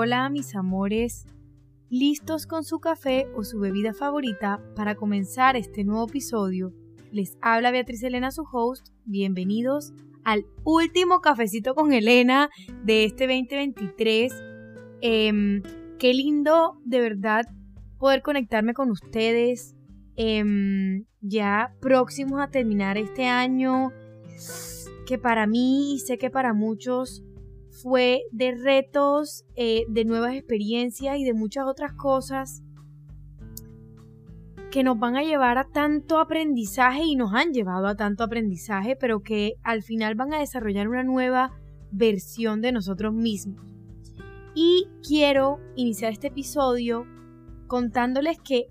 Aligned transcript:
Hola 0.00 0.30
mis 0.30 0.54
amores, 0.54 1.26
listos 1.90 2.46
con 2.46 2.62
su 2.62 2.78
café 2.78 3.26
o 3.34 3.42
su 3.42 3.58
bebida 3.58 3.92
favorita 3.92 4.62
para 4.76 4.94
comenzar 4.94 5.56
este 5.56 5.82
nuevo 5.82 6.06
episodio. 6.06 6.72
Les 7.10 7.36
habla 7.40 7.72
Beatriz 7.72 8.04
Elena, 8.04 8.30
su 8.30 8.44
host. 8.52 8.90
Bienvenidos 9.06 9.92
al 10.22 10.46
último 10.62 11.20
cafecito 11.20 11.74
con 11.74 11.92
Elena 11.92 12.48
de 12.84 13.06
este 13.06 13.26
2023. 13.26 14.32
Em, 15.00 15.64
qué 15.98 16.14
lindo 16.14 16.80
de 16.84 17.00
verdad 17.00 17.46
poder 17.98 18.22
conectarme 18.22 18.74
con 18.74 18.92
ustedes. 18.92 19.74
Em, 20.14 21.06
ya 21.22 21.74
próximos 21.80 22.40
a 22.40 22.50
terminar 22.50 22.98
este 22.98 23.26
año 23.26 23.90
que 25.08 25.18
para 25.18 25.48
mí 25.48 25.92
y 25.92 25.98
sé 25.98 26.18
que 26.18 26.30
para 26.30 26.54
muchos 26.54 27.24
fue 27.82 28.22
de 28.32 28.54
retos, 28.54 29.44
eh, 29.56 29.84
de 29.88 30.04
nuevas 30.04 30.34
experiencias 30.34 31.18
y 31.18 31.24
de 31.24 31.34
muchas 31.34 31.66
otras 31.66 31.92
cosas 31.92 32.62
que 34.70 34.82
nos 34.82 34.98
van 34.98 35.16
a 35.16 35.22
llevar 35.22 35.58
a 35.58 35.64
tanto 35.64 36.18
aprendizaje 36.18 37.02
y 37.04 37.16
nos 37.16 37.32
han 37.32 37.52
llevado 37.52 37.86
a 37.86 37.96
tanto 37.96 38.24
aprendizaje, 38.24 38.96
pero 38.96 39.20
que 39.20 39.54
al 39.62 39.82
final 39.82 40.14
van 40.14 40.34
a 40.34 40.40
desarrollar 40.40 40.88
una 40.88 41.04
nueva 41.04 41.52
versión 41.90 42.60
de 42.60 42.72
nosotros 42.72 43.14
mismos. 43.14 43.64
Y 44.54 44.88
quiero 45.06 45.58
iniciar 45.76 46.12
este 46.12 46.28
episodio 46.28 47.06
contándoles 47.66 48.38
que 48.40 48.66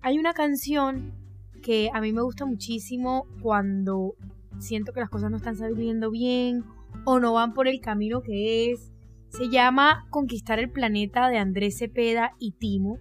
hay 0.00 0.18
una 0.18 0.32
canción 0.32 1.14
que 1.62 1.90
a 1.92 2.00
mí 2.00 2.12
me 2.12 2.22
gusta 2.22 2.44
muchísimo 2.44 3.26
cuando 3.40 4.14
siento 4.58 4.92
que 4.92 5.00
las 5.00 5.10
cosas 5.10 5.30
no 5.30 5.38
están 5.38 5.56
saliendo 5.56 6.10
bien 6.10 6.64
o 7.04 7.20
no 7.20 7.32
van 7.32 7.52
por 7.52 7.68
el 7.68 7.80
camino 7.80 8.22
que 8.22 8.70
es. 8.70 8.92
Se 9.28 9.48
llama 9.48 10.06
Conquistar 10.10 10.58
el 10.58 10.70
Planeta 10.70 11.28
de 11.28 11.38
Andrés 11.38 11.78
Cepeda 11.78 12.34
y 12.38 12.52
Timo. 12.52 12.98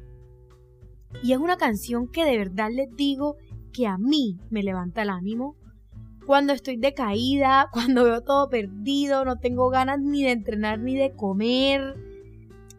Y 1.24 1.34
es 1.34 1.40
una 1.40 1.58
canción 1.58 2.08
que 2.08 2.24
de 2.24 2.38
verdad 2.38 2.70
les 2.72 2.90
digo 2.96 3.36
que 3.74 3.88
a 3.88 3.98
mí 3.98 4.38
me 4.50 4.64
levanta 4.64 5.02
el 5.02 5.10
ánimo. 5.10 5.56
Cuando 6.26 6.54
estoy 6.54 6.78
decaída, 6.78 7.68
cuando 7.74 8.04
veo 8.04 8.22
todo 8.22 8.50
perdido, 8.50 9.26
no 9.26 9.38
tengo 9.38 9.70
ganas 9.70 10.00
ni 10.00 10.24
de 10.24 10.32
entrenar 10.32 10.80
ni 10.80 10.96
de 10.96 11.14
comer. 11.16 11.96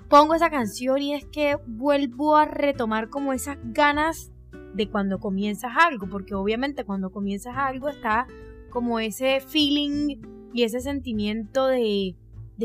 Pongo 0.09 0.35
esa 0.35 0.51
canción 0.51 1.01
y 1.01 1.15
es 1.15 1.25
que 1.27 1.57
vuelvo 1.67 2.37
a 2.37 2.45
retomar 2.45 3.09
como 3.09 3.33
esas 3.33 3.59
ganas 3.65 4.31
de 4.75 4.89
cuando 4.89 5.19
comienzas 5.19 5.73
algo, 5.79 6.09
porque 6.09 6.35
obviamente 6.35 6.85
cuando 6.85 7.11
comienzas 7.11 7.55
algo 7.57 7.89
está 7.89 8.27
como 8.71 8.99
ese 8.99 9.41
feeling 9.41 10.17
y 10.53 10.65
ese 10.65 10.81
sentimiento 10.81 11.67
de, 11.67 12.17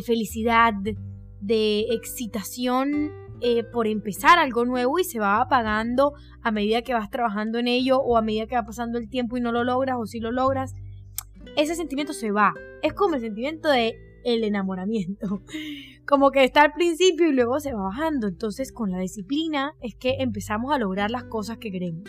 felicidad, 0.05 0.73
de 1.41 1.79
excitación 1.91 3.11
eh, 3.41 3.63
por 3.63 3.87
empezar 3.87 4.39
algo 4.39 4.65
nuevo 4.65 4.99
y 4.99 5.03
se 5.03 5.19
va 5.19 5.41
apagando 5.41 6.13
a 6.41 6.51
medida 6.51 6.81
que 6.81 6.93
vas 6.93 7.09
trabajando 7.09 7.59
en 7.59 7.67
ello 7.67 7.99
o 7.99 8.17
a 8.17 8.21
medida 8.21 8.47
que 8.47 8.55
va 8.55 8.63
pasando 8.63 8.97
el 8.97 9.09
tiempo 9.09 9.37
y 9.37 9.41
no 9.41 9.51
lo 9.51 9.63
logras 9.63 9.97
o 9.99 10.05
si 10.05 10.19
lo 10.19 10.31
logras, 10.31 10.73
ese 11.55 11.75
sentimiento 11.75 12.13
se 12.13 12.31
va. 12.31 12.53
Es 12.81 12.93
como 12.93 13.15
el 13.15 13.21
sentimiento 13.21 13.69
de 13.69 13.95
el 14.23 14.43
enamoramiento. 14.43 15.41
Como 16.05 16.31
que 16.31 16.43
está 16.43 16.61
al 16.61 16.73
principio 16.73 17.29
y 17.29 17.33
luego 17.33 17.59
se 17.59 17.73
va 17.73 17.83
bajando. 17.83 18.27
Entonces, 18.27 18.71
con 18.71 18.91
la 18.91 18.99
disciplina 18.99 19.73
es 19.81 19.95
que 19.95 20.17
empezamos 20.19 20.73
a 20.73 20.77
lograr 20.77 21.11
las 21.11 21.23
cosas 21.25 21.57
que 21.57 21.71
queremos. 21.71 22.03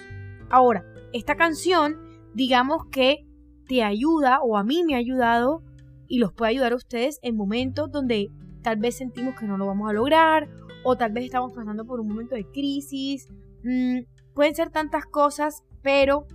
Ahora, 0.51 0.85
esta 1.13 1.37
canción, 1.37 1.97
digamos 2.35 2.87
que 2.91 3.27
te 3.69 3.83
ayuda 3.83 4.41
o 4.43 4.57
a 4.57 4.65
mí 4.65 4.83
me 4.85 4.95
ha 4.95 4.99
ayudado 4.99 5.63
y 6.09 6.19
los 6.19 6.33
puede 6.33 6.53
ayudar 6.53 6.73
a 6.73 6.77
ustedes 6.77 7.19
en 7.23 7.37
momentos 7.37 7.91
donde 7.91 8.31
tal 8.63 8.79
vez 8.79 8.97
sentimos 8.97 9.39
que 9.39 9.47
no 9.47 9.57
lo 9.57 9.67
vamos 9.67 9.89
a 9.89 9.93
lograr 9.93 10.49
o 10.85 10.97
tal 10.97 11.13
vez 11.13 11.25
estamos 11.25 11.53
pasando 11.53 11.85
por 11.85 12.01
un 12.01 12.09
momento 12.09 12.35
de 12.35 12.45
crisis. 12.45 13.29
Mm, 13.63 14.01
pueden 14.35 14.55
ser 14.55 14.71
tantas 14.71 15.05
cosas, 15.05 15.63
pero 15.83 16.27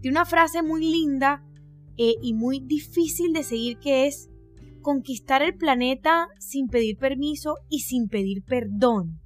tiene 0.00 0.18
una 0.18 0.24
frase 0.24 0.62
muy 0.62 0.84
linda 0.84 1.44
eh, 1.96 2.14
y 2.20 2.34
muy 2.34 2.60
difícil 2.60 3.32
de 3.32 3.42
seguir 3.42 3.78
que 3.78 4.06
es 4.06 4.28
conquistar 4.82 5.42
el 5.42 5.56
planeta 5.56 6.28
sin 6.38 6.68
pedir 6.68 6.96
permiso 6.98 7.56
y 7.68 7.80
sin 7.80 8.08
pedir 8.08 8.44
perdón. 8.44 9.20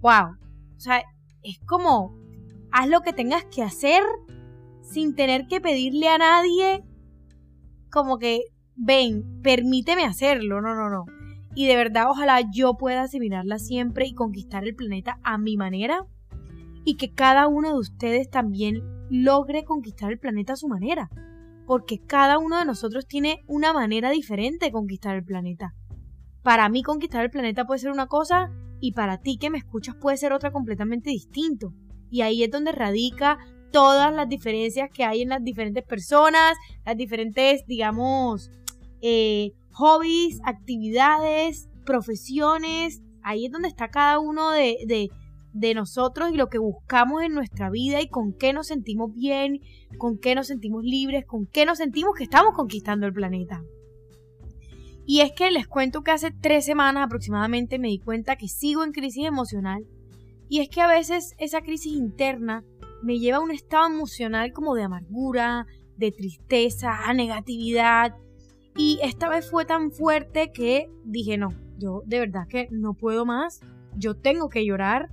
¡Wow! 0.00 0.36
O 0.76 0.80
sea, 0.80 1.02
es 1.42 1.58
como, 1.66 2.18
haz 2.70 2.88
lo 2.88 3.00
que 3.00 3.12
tengas 3.12 3.44
que 3.44 3.62
hacer 3.62 4.02
sin 4.82 5.14
tener 5.14 5.46
que 5.46 5.60
pedirle 5.60 6.08
a 6.08 6.18
nadie 6.18 6.82
como 7.90 8.18
que 8.18 8.42
ven, 8.76 9.40
permíteme 9.42 10.04
hacerlo, 10.04 10.60
no, 10.60 10.74
no, 10.74 10.90
no. 10.90 11.06
Y 11.54 11.66
de 11.66 11.76
verdad, 11.76 12.08
ojalá 12.08 12.40
yo 12.52 12.74
pueda 12.74 13.02
asimilarla 13.02 13.58
siempre 13.58 14.06
y 14.06 14.14
conquistar 14.14 14.64
el 14.64 14.74
planeta 14.74 15.18
a 15.22 15.36
mi 15.38 15.56
manera. 15.56 16.06
Y 16.84 16.96
que 16.96 17.12
cada 17.12 17.48
uno 17.48 17.72
de 17.72 17.78
ustedes 17.78 18.30
también 18.30 18.82
logre 19.10 19.64
conquistar 19.64 20.12
el 20.12 20.18
planeta 20.18 20.52
a 20.52 20.56
su 20.56 20.68
manera. 20.68 21.10
Porque 21.66 21.98
cada 21.98 22.38
uno 22.38 22.58
de 22.58 22.64
nosotros 22.64 23.06
tiene 23.06 23.42
una 23.46 23.72
manera 23.72 24.10
diferente 24.10 24.66
de 24.66 24.72
conquistar 24.72 25.16
el 25.16 25.24
planeta. 25.24 25.74
Para 26.42 26.68
mí 26.68 26.82
conquistar 26.82 27.24
el 27.24 27.30
planeta 27.30 27.66
puede 27.66 27.80
ser 27.80 27.90
una 27.90 28.06
cosa 28.06 28.50
y 28.80 28.92
para 28.92 29.18
ti 29.18 29.36
que 29.36 29.50
me 29.50 29.58
escuchas 29.58 29.94
puede 29.94 30.16
ser 30.16 30.32
otra 30.32 30.52
completamente 30.52 31.10
distinto. 31.10 31.74
Y 32.10 32.22
ahí 32.22 32.42
es 32.42 32.50
donde 32.50 32.72
radica 32.72 33.38
todas 33.70 34.12
las 34.12 34.28
diferencias 34.28 34.90
que 34.92 35.04
hay 35.04 35.22
en 35.22 35.28
las 35.28 35.44
diferentes 35.44 35.84
personas, 35.84 36.56
las 36.84 36.96
diferentes, 36.96 37.64
digamos, 37.66 38.50
eh, 39.02 39.52
hobbies, 39.72 40.40
actividades, 40.44 41.68
profesiones. 41.84 43.02
Ahí 43.22 43.46
es 43.46 43.52
donde 43.52 43.68
está 43.68 43.88
cada 43.88 44.18
uno 44.18 44.50
de, 44.50 44.78
de, 44.86 45.10
de 45.52 45.74
nosotros 45.74 46.30
y 46.30 46.36
lo 46.36 46.48
que 46.48 46.58
buscamos 46.58 47.22
en 47.22 47.34
nuestra 47.34 47.70
vida 47.70 48.00
y 48.00 48.08
con 48.08 48.32
qué 48.32 48.52
nos 48.52 48.68
sentimos 48.68 49.14
bien, 49.14 49.60
con 49.98 50.18
qué 50.18 50.34
nos 50.34 50.46
sentimos 50.46 50.84
libres, 50.84 51.24
con 51.26 51.46
qué 51.46 51.66
nos 51.66 51.78
sentimos 51.78 52.14
que 52.16 52.24
estamos 52.24 52.54
conquistando 52.54 53.06
el 53.06 53.12
planeta. 53.12 53.62
Y 55.06 55.22
es 55.22 55.32
que 55.32 55.50
les 55.50 55.66
cuento 55.66 56.02
que 56.02 56.12
hace 56.12 56.30
tres 56.30 56.64
semanas 56.64 57.04
aproximadamente 57.04 57.78
me 57.78 57.88
di 57.88 57.98
cuenta 57.98 58.36
que 58.36 58.48
sigo 58.48 58.84
en 58.84 58.92
crisis 58.92 59.26
emocional. 59.26 59.84
Y 60.48 60.60
es 60.60 60.68
que 60.68 60.80
a 60.80 60.86
veces 60.88 61.34
esa 61.38 61.62
crisis 61.62 61.94
interna 61.94 62.64
me 63.02 63.18
lleva 63.18 63.38
a 63.38 63.40
un 63.40 63.50
estado 63.50 63.88
emocional 63.88 64.52
como 64.52 64.74
de 64.74 64.84
amargura, 64.84 65.66
de 65.96 66.12
tristeza, 66.12 67.12
negatividad, 67.12 68.14
y 68.76 68.98
esta 69.02 69.28
vez 69.28 69.50
fue 69.50 69.64
tan 69.64 69.90
fuerte 69.90 70.52
que 70.52 70.90
dije, 71.04 71.38
no, 71.38 71.48
yo 71.78 72.02
de 72.06 72.20
verdad 72.20 72.46
que 72.48 72.68
no 72.70 72.94
puedo 72.94 73.26
más, 73.26 73.60
yo 73.96 74.14
tengo 74.14 74.48
que 74.48 74.64
llorar 74.64 75.10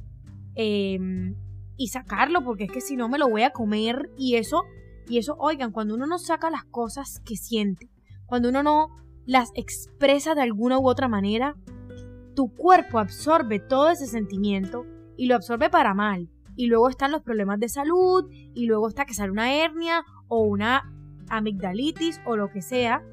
em, 0.55 1.35
y 1.75 1.87
sacarlo, 1.87 2.43
porque 2.43 2.65
es 2.65 2.71
que 2.71 2.81
si 2.81 2.95
no 2.95 3.09
me 3.09 3.17
lo 3.17 3.29
voy 3.29 3.43
a 3.43 3.51
comer 3.51 4.09
y 4.17 4.35
eso, 4.35 4.63
y 5.07 5.17
eso, 5.17 5.35
oigan, 5.39 5.71
cuando 5.71 5.95
uno 5.95 6.05
no 6.05 6.19
saca 6.19 6.49
las 6.49 6.65
cosas 6.65 7.21
que 7.25 7.35
siente, 7.35 7.89
cuando 8.25 8.49
uno 8.49 8.63
no 8.63 8.89
las 9.25 9.51
expresa 9.55 10.35
de 10.35 10.41
alguna 10.41 10.79
u 10.79 10.87
otra 10.87 11.07
manera, 11.07 11.55
tu 12.35 12.53
cuerpo 12.53 12.99
absorbe 12.99 13.59
todo 13.59 13.89
ese 13.89 14.05
sentimiento 14.05 14.85
y 15.17 15.25
lo 15.25 15.35
absorbe 15.35 15.69
para 15.69 15.93
mal. 15.93 16.29
Y 16.55 16.67
luego 16.67 16.89
están 16.89 17.11
los 17.11 17.21
problemas 17.21 17.59
de 17.59 17.69
salud, 17.69 18.29
y 18.31 18.65
luego 18.65 18.87
está 18.87 19.05
que 19.05 19.13
sale 19.13 19.31
una 19.31 19.53
hernia 19.53 20.03
o 20.27 20.41
una 20.41 20.91
amigdalitis 21.29 22.19
o 22.25 22.35
lo 22.35 22.49
que 22.49 22.61
sea, 22.61 23.03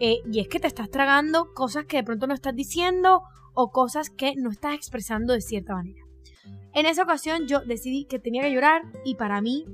eh, 0.00 0.18
y 0.30 0.40
es 0.40 0.48
que 0.48 0.60
te 0.60 0.66
estás 0.66 0.90
tragando 0.90 1.52
cosas 1.54 1.86
que 1.86 1.98
de 1.98 2.04
pronto 2.04 2.26
no 2.26 2.34
estás 2.34 2.54
diciendo 2.54 3.22
o 3.54 3.70
cosas 3.70 4.10
que 4.10 4.34
no 4.36 4.50
estás 4.50 4.74
expresando 4.74 5.32
de 5.32 5.40
cierta 5.40 5.74
manera. 5.74 6.02
En 6.74 6.84
esa 6.84 7.04
ocasión 7.04 7.46
yo 7.46 7.60
decidí 7.60 8.04
que 8.04 8.18
tenía 8.18 8.42
que 8.42 8.52
llorar 8.52 8.82
y 9.04 9.14
para 9.14 9.40
mí 9.40 9.64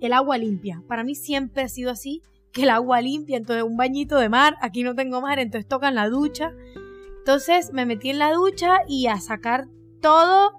el 0.00 0.12
agua 0.12 0.36
limpia. 0.36 0.82
Para 0.86 1.02
mí 1.02 1.14
siempre 1.14 1.62
ha 1.62 1.68
sido 1.68 1.90
así, 1.90 2.22
que 2.52 2.64
el 2.64 2.70
agua 2.70 3.00
limpia, 3.00 3.36
entonces 3.36 3.64
un 3.64 3.76
bañito 3.76 4.18
de 4.18 4.28
mar, 4.28 4.56
aquí 4.60 4.82
no 4.82 4.94
tengo 4.94 5.20
mar, 5.20 5.38
entonces 5.38 5.66
toca 5.66 5.90
la 5.90 6.08
ducha. 6.08 6.52
Entonces 7.18 7.72
me 7.72 7.86
metí 7.86 8.10
en 8.10 8.18
la 8.18 8.32
ducha 8.32 8.80
y 8.86 9.06
a 9.06 9.18
sacar 9.18 9.66
todo, 10.02 10.52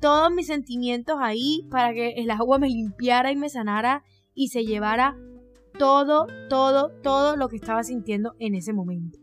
todos 0.00 0.32
mis 0.32 0.46
sentimientos 0.46 1.18
ahí 1.20 1.66
para 1.70 1.92
que 1.92 2.14
el 2.16 2.30
agua 2.30 2.58
me 2.58 2.68
limpiara 2.68 3.30
y 3.30 3.36
me 3.36 3.50
sanara 3.50 4.02
y 4.34 4.48
se 4.48 4.64
llevara 4.64 5.16
todo, 5.78 6.26
todo, 6.48 6.90
todo 7.02 7.36
lo 7.36 7.48
que 7.48 7.56
estaba 7.56 7.82
sintiendo 7.82 8.34
en 8.38 8.54
ese 8.54 8.72
momento. 8.72 9.18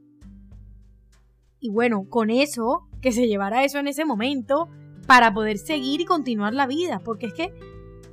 Y 1.60 1.70
bueno, 1.70 2.06
con 2.10 2.30
eso, 2.30 2.88
que 3.02 3.12
se 3.12 3.28
llevara 3.28 3.64
eso 3.64 3.80
en 3.80 3.88
ese 3.88 4.06
momento 4.06 4.68
para 5.08 5.34
poder 5.34 5.58
seguir 5.58 6.02
y 6.02 6.06
continuar 6.06 6.54
la 6.54 6.68
vida, 6.68 7.00
porque 7.04 7.28
es 7.28 7.34
que 7.34 7.54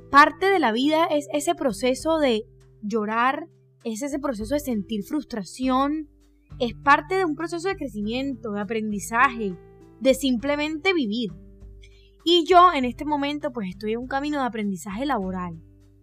parte 0.09 0.47
de 0.47 0.59
la 0.59 0.71
vida 0.71 1.05
es 1.05 1.27
ese 1.33 1.55
proceso 1.55 2.17
de 2.17 2.45
llorar, 2.81 3.47
es 3.83 4.01
ese 4.01 4.19
proceso 4.19 4.53
de 4.53 4.59
sentir 4.59 5.03
frustración, 5.03 6.09
es 6.59 6.73
parte 6.73 7.15
de 7.15 7.25
un 7.25 7.35
proceso 7.35 7.67
de 7.67 7.75
crecimiento, 7.75 8.51
de 8.51 8.61
aprendizaje, 8.61 9.57
de 9.99 10.13
simplemente 10.13 10.93
vivir. 10.93 11.31
Y 12.23 12.45
yo 12.47 12.71
en 12.73 12.85
este 12.85 13.05
momento 13.05 13.51
pues 13.51 13.69
estoy 13.69 13.93
en 13.93 13.99
un 13.99 14.07
camino 14.07 14.39
de 14.39 14.45
aprendizaje 14.45 15.05
laboral 15.05 15.61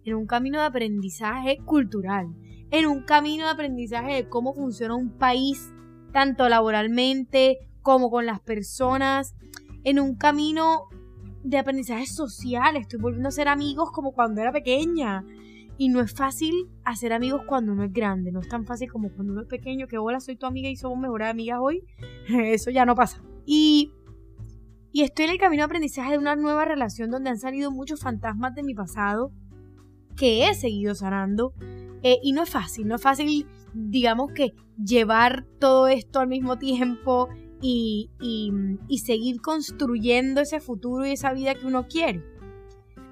en 0.09 0.17
un 0.17 0.27
camino 0.27 0.59
de 0.59 0.65
aprendizaje 0.65 1.57
cultural, 1.65 2.27
en 2.71 2.85
un 2.85 3.03
camino 3.03 3.45
de 3.45 3.51
aprendizaje 3.51 4.13
de 4.13 4.29
cómo 4.29 4.53
funciona 4.53 4.95
un 4.95 5.09
país, 5.09 5.73
tanto 6.11 6.47
laboralmente 6.49 7.57
como 7.81 8.09
con 8.09 8.25
las 8.25 8.39
personas, 8.39 9.35
en 9.83 9.99
un 9.99 10.15
camino 10.15 10.89
de 11.43 11.57
aprendizaje 11.57 12.05
social. 12.05 12.75
Estoy 12.75 12.99
volviendo 12.99 13.29
a 13.29 13.31
ser 13.31 13.47
amigos 13.47 13.91
como 13.91 14.11
cuando 14.11 14.41
era 14.41 14.51
pequeña. 14.51 15.25
Y 15.77 15.87
no 15.87 16.01
es 16.01 16.13
fácil 16.13 16.67
hacer 16.83 17.13
amigos 17.13 17.43
cuando 17.47 17.71
uno 17.71 17.85
es 17.85 17.93
grande. 17.93 18.31
No 18.31 18.41
es 18.41 18.49
tan 18.49 18.65
fácil 18.65 18.91
como 18.91 19.09
cuando 19.13 19.31
uno 19.31 19.43
es 19.43 19.47
pequeño, 19.47 19.87
que 19.87 19.97
hola, 19.97 20.19
soy 20.19 20.35
tu 20.35 20.45
amiga 20.45 20.69
y 20.69 20.75
somos 20.75 20.99
mejores 20.99 21.29
amigas 21.29 21.59
hoy. 21.61 21.83
Eso 22.27 22.69
ya 22.69 22.85
no 22.85 22.95
pasa. 22.95 23.23
Y, 23.45 23.93
y 24.91 25.03
estoy 25.03 25.25
en 25.25 25.31
el 25.31 25.37
camino 25.37 25.61
de 25.61 25.65
aprendizaje 25.65 26.11
de 26.11 26.17
una 26.17 26.35
nueva 26.35 26.65
relación 26.65 27.09
donde 27.09 27.29
han 27.29 27.39
salido 27.39 27.71
muchos 27.71 28.01
fantasmas 28.01 28.53
de 28.55 28.63
mi 28.63 28.73
pasado 28.73 29.31
que 30.19 30.47
he 30.47 30.53
seguido 30.53 30.93
sanando. 30.93 31.53
Eh, 32.03 32.19
y 32.21 32.33
no 32.33 32.43
es 32.43 32.49
fácil, 32.49 32.87
no 32.87 32.95
es 32.95 33.01
fácil, 33.01 33.47
digamos 33.73 34.31
que 34.33 34.53
llevar 34.77 35.45
todo 35.59 35.87
esto 35.87 36.19
al 36.19 36.27
mismo 36.27 36.57
tiempo 36.57 37.29
y, 37.61 38.09
y, 38.21 38.97
seguir 38.99 39.41
construyendo 39.41 40.39
ese 40.39 40.61
futuro 40.61 41.05
y 41.05 41.11
esa 41.11 41.33
vida 41.33 41.55
que 41.55 41.65
uno 41.65 41.87
quiere. 41.87 42.23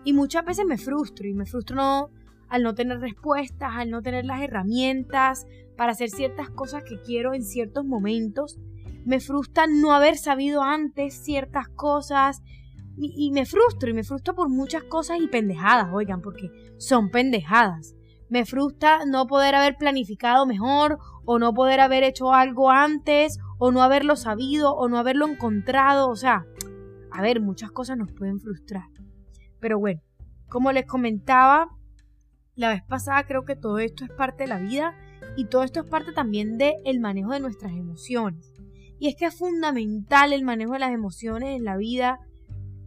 Y 0.06 0.14
muchas 0.14 0.46
veces 0.46 0.66
me 0.66 0.78
frustro 0.78 1.28
y 1.28 1.34
me 1.34 1.46
frustro 1.46 2.12
al 2.48 2.64
no 2.64 2.76
tener 2.76 3.00
respuestas, 3.00 3.72
al 3.76 3.90
no 3.90 4.02
tener 4.02 4.24
las 4.24 4.42
herramientas 4.42 5.48
para 5.76 5.92
hacer 5.92 6.10
ciertas 6.10 6.50
cosas 6.50 6.84
que 6.84 7.02
quiero 7.02 7.34
en 7.34 7.44
ciertos 7.44 7.84
momentos. 7.84 8.58
Me 9.06 9.20
frustra 9.20 9.66
no 9.68 9.94
haber 9.94 10.18
sabido 10.18 10.62
antes 10.62 11.14
ciertas 11.14 11.68
cosas 11.68 12.42
y, 13.00 13.32
me 13.32 13.46
frustro 13.46 13.90
y 13.90 13.94
me 13.94 14.04
frustro 14.04 14.34
por 14.34 14.50
muchas 14.50 14.84
cosas 14.84 15.20
y 15.22 15.28
pendejadas, 15.28 15.90
oigan, 15.94 16.22
porque 16.22 16.50
son 16.78 17.10
pendejadas. 17.10 17.96
Me 18.30 18.46
frustra 18.46 19.06
no 19.06 19.28
poder 19.28 19.56
haber 19.56 19.78
planificado 19.78 20.46
mejor 20.46 21.00
o 21.26 21.40
no 21.40 21.54
poder 21.54 21.80
haber 21.80 22.04
hecho 22.04 22.34
algo 22.34 22.72
antes 22.72 23.38
o 23.58 23.72
no 23.72 23.82
haberlo 23.82 24.16
sabido 24.16 24.74
o 24.76 24.90
no 24.90 24.98
haberlo 24.98 25.28
encontrado. 25.28 26.10
O 26.10 26.16
sea, 26.16 26.46
a 27.12 27.22
ver, 27.22 27.42
muchas 27.42 27.72
cosas 27.72 27.98
nos 27.98 28.12
pueden 28.12 28.40
frustrar. 28.40 28.86
Pero 29.60 29.80
bueno, 29.80 30.02
como 30.50 30.72
les 30.72 30.86
comentaba 30.86 31.70
la 32.56 32.70
vez 32.70 32.84
pasada, 32.84 33.26
creo 33.26 33.46
que 33.46 33.56
todo 33.56 33.80
esto 33.80 34.04
es 34.04 34.12
parte 34.12 34.44
de 34.44 34.50
la 34.50 34.60
vida 34.60 34.94
y 35.36 35.46
todo 35.46 35.64
esto 35.64 35.82
es 35.82 35.90
parte 35.90 36.12
también 36.12 36.58
del 36.58 36.74
el 36.86 37.00
manejo 37.00 37.32
de 37.32 37.40
nuestras 37.40 37.72
emociones. 37.72 38.52
Y 39.00 39.08
es 39.08 39.16
que 39.16 39.26
es 39.26 39.38
fundamental 39.38 40.34
el 40.34 40.44
manejo 40.44 40.74
de 40.74 40.80
las 40.80 40.92
emociones 40.92 41.56
en 41.56 41.64
la 41.64 41.78
vida 41.78 42.20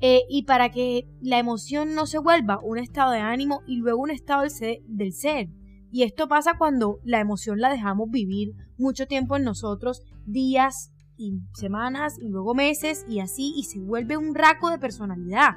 eh, 0.02 0.22
y 0.30 0.44
para 0.44 0.70
que 0.70 1.06
la 1.20 1.38
emoción 1.38 1.94
no 1.94 2.06
se 2.06 2.18
vuelva 2.18 2.58
un 2.62 2.78
estado 2.78 3.12
de 3.12 3.18
ánimo 3.18 3.60
y 3.66 3.76
luego 3.76 4.02
un 4.02 4.10
estado 4.10 4.44
del 4.86 5.12
ser. 5.12 5.48
Y 5.92 6.04
esto 6.04 6.26
pasa 6.28 6.56
cuando 6.56 7.00
la 7.04 7.20
emoción 7.20 7.60
la 7.60 7.70
dejamos 7.70 8.10
vivir 8.10 8.54
mucho 8.78 9.06
tiempo 9.06 9.36
en 9.36 9.44
nosotros, 9.44 10.02
días 10.24 10.92
y 11.18 11.40
semanas 11.52 12.16
y 12.18 12.28
luego 12.28 12.54
meses 12.54 13.04
y 13.08 13.20
así, 13.20 13.52
y 13.54 13.64
se 13.64 13.78
vuelve 13.78 14.16
un 14.16 14.34
raco 14.34 14.70
de 14.70 14.78
personalidad. 14.78 15.56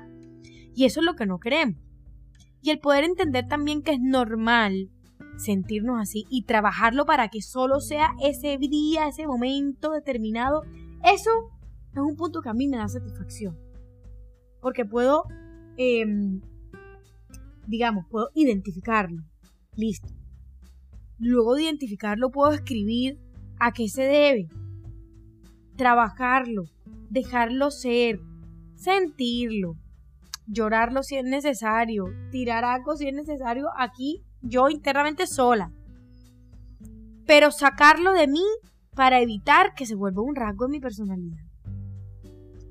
Y 0.75 0.85
eso 0.85 0.99
es 0.99 1.05
lo 1.05 1.15
que 1.15 1.25
no 1.25 1.39
queremos. 1.39 1.77
Y 2.61 2.71
el 2.71 2.79
poder 2.79 3.05
entender 3.05 3.47
también 3.47 3.81
que 3.81 3.91
es 3.91 3.99
normal 4.01 4.89
sentirnos 5.37 6.01
así 6.01 6.25
y 6.29 6.43
trabajarlo 6.43 7.05
para 7.05 7.29
que 7.29 7.41
solo 7.41 7.79
sea 7.79 8.13
ese 8.21 8.57
día, 8.57 9.07
ese 9.07 9.25
momento 9.25 9.91
determinado, 9.91 10.63
eso 11.03 11.29
es 11.93 11.99
un 11.99 12.15
punto 12.15 12.41
que 12.41 12.49
a 12.49 12.53
mí 12.53 12.67
me 12.67 12.77
da 12.77 12.87
satisfacción 12.87 13.57
porque 14.63 14.85
puedo, 14.85 15.25
em, 15.75 16.39
digamos, 17.67 18.05
puedo 18.09 18.29
identificarlo. 18.33 19.21
Listo. 19.75 20.07
Luego 21.19 21.55
de 21.55 21.63
identificarlo 21.63 22.31
puedo 22.31 22.53
escribir 22.53 23.19
a 23.59 23.73
qué 23.73 23.89
se 23.89 24.03
debe, 24.03 24.47
trabajarlo, 25.75 26.63
dejarlo 27.09 27.71
ser, 27.71 28.21
sentirlo, 28.75 29.75
llorarlo 30.47 31.03
si 31.03 31.17
es 31.17 31.25
necesario, 31.25 32.05
tirar 32.31 32.63
algo 32.63 32.95
si 32.95 33.07
es 33.07 33.13
necesario 33.13 33.67
aquí 33.77 34.23
yo 34.41 34.69
internamente 34.69 35.27
sola. 35.27 35.73
Pero 37.25 37.51
sacarlo 37.51 38.13
de 38.13 38.27
mí 38.27 38.45
para 38.95 39.19
evitar 39.19 39.73
que 39.75 39.85
se 39.85 39.95
vuelva 39.95 40.21
un 40.21 40.35
rasgo 40.35 40.65
en 40.65 40.71
mi 40.71 40.79
personalidad. 40.79 41.43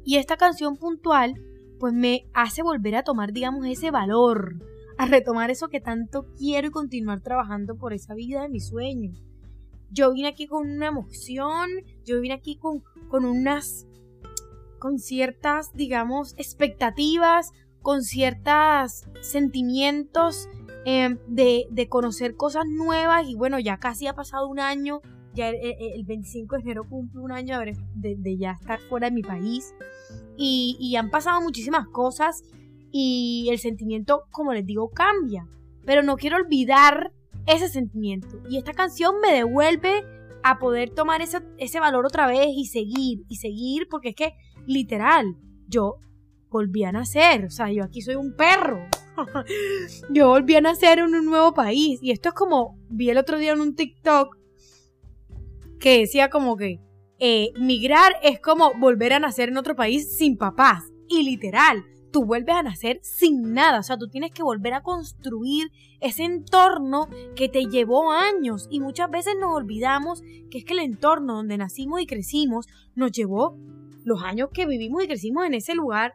Y 0.05 0.17
esta 0.17 0.37
canción 0.37 0.77
puntual 0.77 1.35
pues 1.83 1.95
me 1.95 2.29
hace 2.33 2.63
volver 2.63 2.95
a 2.95 3.03
tomar, 3.03 3.33
digamos, 3.33 3.67
ese 3.67 3.91
valor, 3.91 4.55
a 4.99 5.07
retomar 5.07 5.51
eso 5.51 5.67
que 5.67 5.81
tanto 5.81 6.29
quiero 6.39 6.69
y 6.69 6.71
continuar 6.71 7.23
trabajando 7.23 7.75
por 7.77 7.93
esa 7.93 8.15
vida 8.15 8.43
de 8.43 8.49
mis 8.49 8.69
sueños. 8.69 9.21
Yo 9.91 10.13
vine 10.13 10.29
aquí 10.29 10.47
con 10.47 10.71
una 10.71 10.87
emoción, 10.87 11.69
yo 12.05 12.21
vine 12.21 12.35
aquí 12.35 12.57
con, 12.57 12.85
con 13.09 13.25
unas, 13.25 13.89
con 14.79 15.01
ciertas, 15.01 15.73
digamos, 15.75 16.35
expectativas, 16.39 17.51
con 17.81 18.05
ciertos 18.05 19.03
sentimientos 19.21 20.49
em, 20.85 21.19
de, 21.27 21.67
de 21.69 21.89
conocer 21.89 22.37
cosas 22.37 22.65
nuevas 22.65 23.27
y 23.27 23.35
bueno, 23.35 23.59
ya 23.59 23.79
casi 23.79 24.07
ha 24.07 24.15
pasado 24.15 24.47
un 24.47 24.61
año 24.61 25.01
ya 25.35 25.49
el, 25.49 26.05
25 26.05 26.57
de 26.57 26.63
enero 26.63 26.89
cumple 26.89 27.21
un 27.21 27.33
año 27.33 27.59
de, 27.95 28.37
ya 28.37 28.53
estar 28.61 28.81
fuera 28.81 29.09
de 29.09 29.15
mi 29.15 29.23
país. 29.23 29.75
Y, 30.37 30.95
han 30.97 31.11
pasado 31.11 31.41
muchísimas 31.41 31.87
cosas 31.89 32.43
y 32.91 33.49
el 33.51 33.59
sentimiento, 33.59 34.25
como 34.31 34.53
les 34.53 34.67
digo, 34.67 34.91
cambia. 34.91 35.47
Pero 35.85 36.03
no 36.03 36.17
quiero 36.17 36.37
olvidar 36.37 37.13
ese 37.47 37.69
sentimiento. 37.69 38.41
Y 38.49 38.59
esta 38.59 38.73
canción 38.73 39.21
me 39.21 39.33
devuelve 39.33 40.05
a 40.43 40.59
poder 40.59 40.91
tomar 40.91 41.23
ese, 41.23 41.41
ese 41.59 41.81
valor 41.81 42.07
otra 42.07 42.27
vez 42.27 42.49
y 42.55 42.67
seguir, 42.67 43.25
y 43.29 43.37
seguir, 43.37 43.89
porque 43.89 44.11
es 44.11 44.15
que, 44.15 44.35
literal, 44.67 45.37
yo 45.69 45.97
volví 46.51 46.85
a 46.85 46.93
nacer. 46.93 47.47
O 47.47 47.51
sea, 47.51 47.73
yo 47.73 47.85
aquí 47.85 48.03
soy 48.03 48.17
un 48.17 48.35
perro. 48.37 48.87
yo 50.11 50.29
volví 50.29 50.55
a 50.57 50.61
nacer 50.61 50.99
en 50.99 51.15
un 51.15 51.25
nuevo 51.25 51.55
país. 51.55 51.99
Y 52.03 52.11
esto 52.11 52.29
es 52.29 52.35
como, 52.35 52.79
vi 52.89 53.11
el 53.11 53.19
otro 53.19 53.39
día 53.39 53.53
en 53.53 53.61
un 53.61 53.75
TikTok 53.75 54.42
que 55.83 55.99
decía 55.99 56.31
como 56.31 56.57
que 56.57 56.81
eh, 57.19 57.51
migrar 57.59 58.13
es 58.23 58.39
como 58.39 58.73
volver 58.79 59.13
a 59.13 59.19
nacer 59.19 59.49
en 59.49 59.57
otro 59.57 59.75
país 59.75 60.17
sin 60.17 60.39
papás. 60.39 60.85
Y 61.09 61.25
literal, 61.25 61.85
tú 62.13 62.25
vuelves 62.25 62.55
a 62.55 62.63
nacer 62.63 63.01
sin 63.03 63.53
nada. 63.53 63.81
O 63.81 63.83
sea, 63.83 63.99
tú 63.99 64.09
tienes 64.09 64.31
que 64.31 64.45
volver 64.45 64.75
a 64.75 64.83
construir 64.83 65.73
ese 66.01 66.23
entorno 66.23 67.09
que 67.35 67.49
te 67.49 67.65
llevó 67.65 68.13
años. 68.13 68.69
Y 68.71 68.79
muchas 68.79 69.11
veces 69.11 69.35
nos 69.41 69.57
olvidamos 69.57 70.23
que 70.51 70.59
es 70.59 70.65
que 70.65 70.75
el 70.75 70.79
entorno 70.79 71.35
donde 71.35 71.59
nacimos 71.59 72.01
y 72.01 72.07
crecimos 72.07 72.67
nos 72.95 73.11
llevó 73.11 73.59
los 74.05 74.23
años 74.23 74.51
que 74.55 74.67
vivimos 74.67 75.03
y 75.03 75.09
crecimos 75.09 75.45
en 75.47 75.55
ese 75.55 75.75
lugar, 75.75 76.15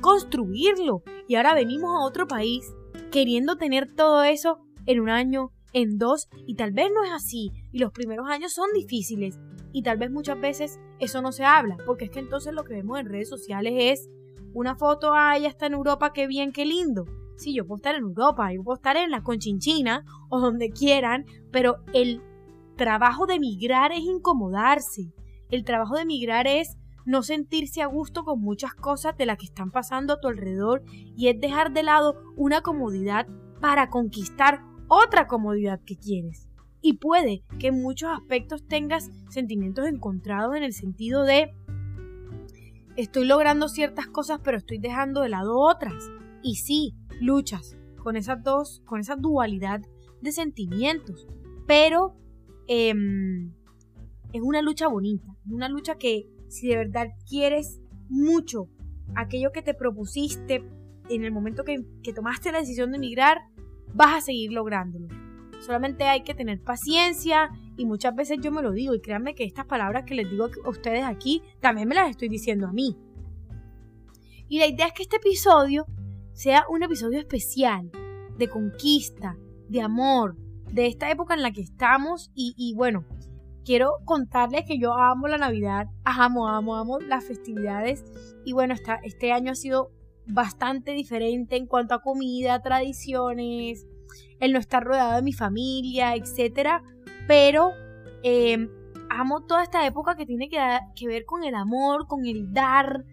construirlo. 0.00 1.02
Y 1.26 1.34
ahora 1.34 1.54
venimos 1.54 1.90
a 1.90 2.06
otro 2.06 2.28
país 2.28 2.72
queriendo 3.10 3.56
tener 3.56 3.92
todo 3.96 4.22
eso 4.22 4.60
en 4.86 5.00
un 5.00 5.10
año, 5.10 5.50
en 5.72 5.98
dos 5.98 6.28
y 6.46 6.54
tal 6.54 6.72
vez 6.72 6.88
no 6.94 7.04
es 7.04 7.12
así 7.12 7.52
y 7.72 7.78
los 7.78 7.92
primeros 7.92 8.28
años 8.28 8.52
son 8.52 8.68
difíciles 8.74 9.38
y 9.72 9.82
tal 9.82 9.98
vez 9.98 10.10
muchas 10.10 10.40
veces 10.40 10.80
eso 10.98 11.20
no 11.22 11.32
se 11.32 11.44
habla 11.44 11.76
porque 11.86 12.06
es 12.06 12.10
que 12.10 12.20
entonces 12.20 12.52
lo 12.52 12.64
que 12.64 12.74
vemos 12.74 12.98
en 12.98 13.06
redes 13.06 13.28
sociales 13.28 13.74
es 13.76 14.08
una 14.54 14.76
foto, 14.76 15.12
ah, 15.14 15.36
ella 15.36 15.48
está 15.48 15.66
en 15.66 15.74
Europa, 15.74 16.12
qué 16.12 16.26
bien, 16.26 16.52
qué 16.52 16.64
lindo. 16.64 17.04
Sí, 17.36 17.54
yo 17.54 17.66
puedo 17.66 17.76
estar 17.76 17.94
en 17.94 18.02
Europa, 18.02 18.52
yo 18.52 18.64
puedo 18.64 18.76
estar 18.76 18.96
en 18.96 19.10
la 19.10 19.22
Conchinchina 19.22 20.04
o 20.28 20.40
donde 20.40 20.70
quieran, 20.70 21.26
pero 21.52 21.76
el 21.92 22.22
trabajo 22.76 23.26
de 23.26 23.38
migrar 23.38 23.92
es 23.92 24.00
incomodarse. 24.00 25.12
El 25.50 25.64
trabajo 25.64 25.96
de 25.96 26.06
migrar 26.06 26.46
es 26.46 26.76
no 27.04 27.22
sentirse 27.22 27.80
a 27.80 27.86
gusto 27.86 28.24
con 28.24 28.40
muchas 28.40 28.74
cosas 28.74 29.16
de 29.16 29.26
las 29.26 29.38
que 29.38 29.46
están 29.46 29.70
pasando 29.70 30.14
a 30.14 30.20
tu 30.20 30.28
alrededor 30.28 30.82
y 30.92 31.28
es 31.28 31.40
dejar 31.40 31.72
de 31.72 31.82
lado 31.82 32.20
una 32.36 32.60
comodidad 32.62 33.26
para 33.60 33.88
conquistar 33.88 34.60
otra 34.88 35.26
comodidad 35.26 35.80
que 35.84 35.96
quieres. 35.96 36.48
Y 36.80 36.94
puede 36.94 37.44
que 37.58 37.68
en 37.68 37.82
muchos 37.82 38.10
aspectos 38.10 38.66
tengas 38.66 39.10
sentimientos 39.28 39.86
encontrados 39.86 40.56
en 40.56 40.62
el 40.62 40.72
sentido 40.72 41.24
de 41.24 41.52
estoy 42.96 43.26
logrando 43.26 43.68
ciertas 43.68 44.06
cosas 44.08 44.40
pero 44.42 44.58
estoy 44.58 44.78
dejando 44.78 45.22
de 45.22 45.28
lado 45.28 45.58
otras. 45.58 46.10
Y 46.42 46.56
sí, 46.56 46.94
luchas 47.20 47.76
con 48.02 48.16
esas 48.16 48.42
dos, 48.42 48.82
con 48.86 49.00
esa 49.00 49.16
dualidad 49.16 49.80
de 50.20 50.32
sentimientos. 50.32 51.26
Pero 51.66 52.16
em, 52.68 53.52
es 54.32 54.40
una 54.42 54.62
lucha 54.62 54.88
bonita, 54.88 55.36
una 55.48 55.68
lucha 55.68 55.96
que 55.96 56.28
si 56.48 56.68
de 56.68 56.76
verdad 56.76 57.08
quieres 57.28 57.80
mucho 58.08 58.68
aquello 59.14 59.52
que 59.52 59.62
te 59.62 59.74
propusiste 59.74 60.64
en 61.10 61.24
el 61.24 61.32
momento 61.32 61.64
que 61.64 62.12
tomaste 62.12 62.52
la 62.52 62.60
decisión 62.60 62.90
de 62.90 62.98
emigrar, 62.98 63.38
vas 63.94 64.16
a 64.16 64.20
seguir 64.20 64.52
lográndolo. 64.52 65.08
Solamente 65.60 66.04
hay 66.04 66.22
que 66.22 66.34
tener 66.34 66.62
paciencia 66.62 67.50
y 67.76 67.84
muchas 67.86 68.14
veces 68.14 68.38
yo 68.40 68.52
me 68.52 68.62
lo 68.62 68.72
digo 68.72 68.94
y 68.94 69.00
créanme 69.00 69.34
que 69.34 69.44
estas 69.44 69.66
palabras 69.66 70.04
que 70.04 70.14
les 70.14 70.30
digo 70.30 70.48
a 70.64 70.68
ustedes 70.68 71.04
aquí 71.04 71.42
también 71.60 71.88
me 71.88 71.94
las 71.94 72.10
estoy 72.10 72.28
diciendo 72.28 72.66
a 72.66 72.72
mí. 72.72 72.96
Y 74.48 74.58
la 74.58 74.66
idea 74.66 74.86
es 74.86 74.92
que 74.92 75.02
este 75.02 75.16
episodio 75.16 75.86
sea 76.32 76.64
un 76.70 76.82
episodio 76.82 77.18
especial 77.18 77.90
de 78.38 78.48
conquista, 78.48 79.36
de 79.68 79.82
amor, 79.82 80.36
de 80.72 80.86
esta 80.86 81.10
época 81.10 81.34
en 81.34 81.42
la 81.42 81.50
que 81.50 81.60
estamos 81.60 82.30
y, 82.34 82.72
bueno, 82.76 83.04
quiero 83.64 83.96
contarles 84.04 84.64
que 84.66 84.78
yo 84.78 84.94
amo 84.94 85.28
la 85.28 85.38
Navidad, 85.38 85.88
amo, 86.04 86.48
amo, 86.48 86.76
amo 86.76 87.00
las 87.00 87.24
festividades 87.24 88.04
y 88.44 88.52
bueno, 88.52 88.74
este 89.02 89.32
año 89.32 89.52
ha 89.52 89.56
sido 89.56 89.90
bastante 90.28 90.92
diferente 90.92 91.56
en 91.56 91.66
cuanto 91.66 91.94
a 91.94 92.02
comida, 92.02 92.62
tradiciones, 92.62 93.86
el 94.40 94.52
no 94.52 94.58
estar 94.58 94.84
rodeado 94.84 95.16
de 95.16 95.22
mi 95.22 95.32
familia, 95.32 96.14
etcétera, 96.14 96.82
pero 97.26 97.72
em, 98.22 98.68
amo 99.10 99.44
toda 99.44 99.62
esta 99.62 99.86
época 99.86 100.16
que 100.16 100.26
tiene 100.26 100.48
que 100.48 101.06
ver 101.06 101.24
con 101.24 101.44
el 101.44 101.54
amor, 101.54 102.06
con 102.06 102.26
el 102.26 102.52
dar, 102.52 103.04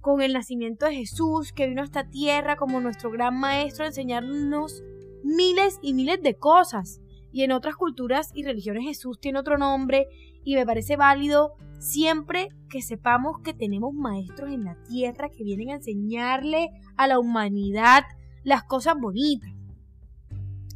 con 0.00 0.22
el 0.22 0.32
nacimiento 0.32 0.86
de 0.86 0.94
Jesús, 0.94 1.52
que 1.52 1.66
vino 1.66 1.82
a 1.82 1.84
esta 1.84 2.08
tierra 2.08 2.56
como 2.56 2.80
nuestro 2.80 3.10
gran 3.10 3.38
maestro 3.38 3.84
a 3.84 3.88
enseñarnos 3.88 4.82
miles 5.22 5.78
y 5.82 5.92
miles 5.94 6.22
de 6.22 6.34
cosas. 6.34 7.00
Y 7.32 7.42
en 7.42 7.52
otras 7.52 7.76
culturas 7.76 8.30
y 8.34 8.42
religiones 8.42 8.84
Jesús 8.84 9.20
tiene 9.20 9.38
otro 9.38 9.58
nombre 9.58 10.08
y 10.44 10.54
me 10.54 10.66
parece 10.66 10.96
válido 10.96 11.54
siempre 11.78 12.48
que 12.68 12.82
sepamos 12.82 13.40
que 13.42 13.54
tenemos 13.54 13.94
maestros 13.94 14.50
en 14.50 14.64
la 14.64 14.76
tierra 14.84 15.30
que 15.30 15.44
vienen 15.44 15.70
a 15.70 15.76
enseñarle 15.76 16.70
a 16.96 17.06
la 17.06 17.18
humanidad 17.18 18.04
las 18.44 18.62
cosas 18.64 18.94
bonitas. 19.00 19.50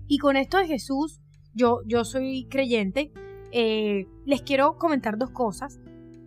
Y 0.06 0.18
con 0.18 0.36
esto 0.36 0.58
de 0.58 0.66
Jesús, 0.66 1.20
yo, 1.54 1.80
yo 1.86 2.04
soy 2.04 2.46
creyente, 2.50 3.12
eh, 3.52 4.06
les 4.26 4.42
quiero 4.42 4.76
comentar 4.78 5.16
dos 5.18 5.30
cosas. 5.30 5.78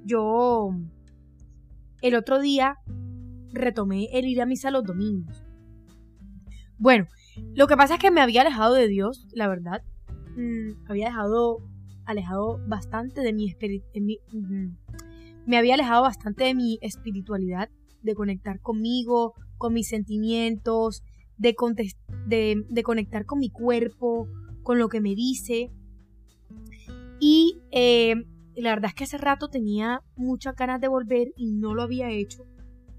Yo 0.05 0.71
el 2.01 2.15
otro 2.15 2.39
día 2.39 2.77
retomé 3.51 4.07
el 4.13 4.25
ir 4.25 4.41
a 4.41 4.45
misa 4.45 4.71
los 4.71 4.83
domingos. 4.83 5.43
Bueno, 6.77 7.07
lo 7.55 7.67
que 7.67 7.75
pasa 7.75 7.95
es 7.95 7.99
que 7.99 8.11
me 8.11 8.21
había 8.21 8.41
alejado 8.41 8.73
de 8.73 8.87
Dios, 8.87 9.27
la 9.33 9.47
verdad. 9.47 9.81
Mm, 10.35 10.89
había 10.89 11.07
dejado 11.07 11.59
alejado 12.07 12.59
bastante 12.67 13.21
de 13.21 13.33
mi, 13.33 13.53
me 15.45 15.57
había 15.57 15.75
alejado 15.75 16.01
bastante 16.03 16.45
de 16.45 16.55
mi 16.55 16.79
espiritualidad, 16.81 17.69
de 18.01 18.15
conectar 18.15 18.61
conmigo, 18.61 19.33
con 19.57 19.73
mis 19.73 19.89
sentimientos, 19.89 21.03
de, 21.37 21.55
de, 22.69 22.83
conectar 22.83 23.25
con 23.25 23.39
mi 23.39 23.49
cuerpo, 23.49 24.27
con 24.63 24.79
lo 24.79 24.87
que 24.87 25.01
me 25.01 25.15
dice. 25.15 25.71
Y 27.19 27.59
eh, 27.71 28.15
la 28.55 28.71
verdad 28.71 28.89
es 28.89 28.95
que 28.95 29.03
hace 29.03 29.17
rato 29.17 29.49
tenía 29.49 30.01
muchas 30.15 30.55
ganas 30.55 30.79
de 30.79 30.87
volver 30.87 31.33
y 31.35 31.51
no 31.51 31.75
lo 31.75 31.83
había 31.83 32.09
hecho. 32.09 32.43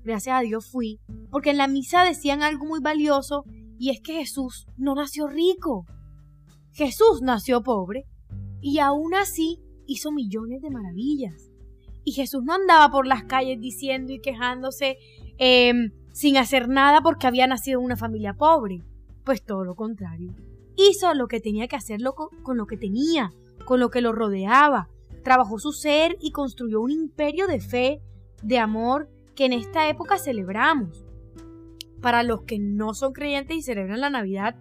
Gracias 0.05 0.37
a 0.37 0.43
Dios 0.43 0.71
fui. 0.71 1.01
Porque 1.31 1.51
en 1.51 1.59
la 1.59 1.69
misa 1.69 2.05
decían 2.05 2.43
algo 2.43 2.67
muy 2.67 2.81
valioso 2.81 3.45
y 3.79 3.91
es 3.91 4.01
que 4.01 4.15
Jesús 4.15 4.67
no 4.77 4.95
nació 4.95 5.27
rico. 5.29 5.87
Jesús 6.73 7.23
nació 7.23 7.63
pobre 7.63 8.07
y 8.61 8.79
aún 8.79 9.15
así 9.15 9.61
hizo 9.87 10.13
millones 10.13 10.63
de 10.63 10.71
maravillas. 10.71 11.51
Y 12.05 12.13
Jesús 12.13 12.43
no 12.45 12.55
andaba 12.55 12.91
por 12.91 13.07
las 13.07 13.25
calles 13.25 13.61
diciendo 13.61 14.13
y 14.13 14.21
quejándose 14.21 14.99
em, 15.39 15.93
sin 16.13 16.37
hacer 16.37 16.69
nada 16.69 17.01
porque 17.03 17.27
había 17.27 17.47
nacido 17.47 17.81
en 17.81 17.87
una 17.87 17.97
familia 17.97 18.35
pobre. 18.35 18.83
Pues 19.25 19.43
todo 19.45 19.65
lo 19.65 19.75
contrario. 19.75 20.35
Hizo 20.77 21.13
lo 21.15 21.29
que 21.29 21.41
tenía 21.41 21.69
que 21.69 21.77
hacerlo 21.77 22.15
con 22.15 22.57
lo 22.57 22.67
que 22.67 22.77
tenía, 22.77 23.33
con 23.65 23.81
lo 23.81 23.91
que 23.91 24.01
lo 24.01 24.13
rodeaba. 24.13 24.89
Trabajó 25.23 25.59
su 25.59 25.73
ser 25.73 26.17
y 26.21 26.31
construyó 26.31 26.81
un 26.81 26.93
imperio 26.93 27.47
de 27.47 27.61
fe, 27.61 28.01
de 28.43 28.59
amor, 28.59 29.11
que 29.35 29.45
en 29.45 29.53
esta 29.53 29.89
época 29.89 30.19
celebramos. 30.19 31.05
Para 32.01 32.23
los 32.23 32.43
que 32.43 32.59
no 32.59 32.95
son 32.95 33.13
creyentes 33.13 33.57
y 33.57 33.63
celebran 33.63 34.01
la 34.01 34.09
Navidad, 34.09 34.57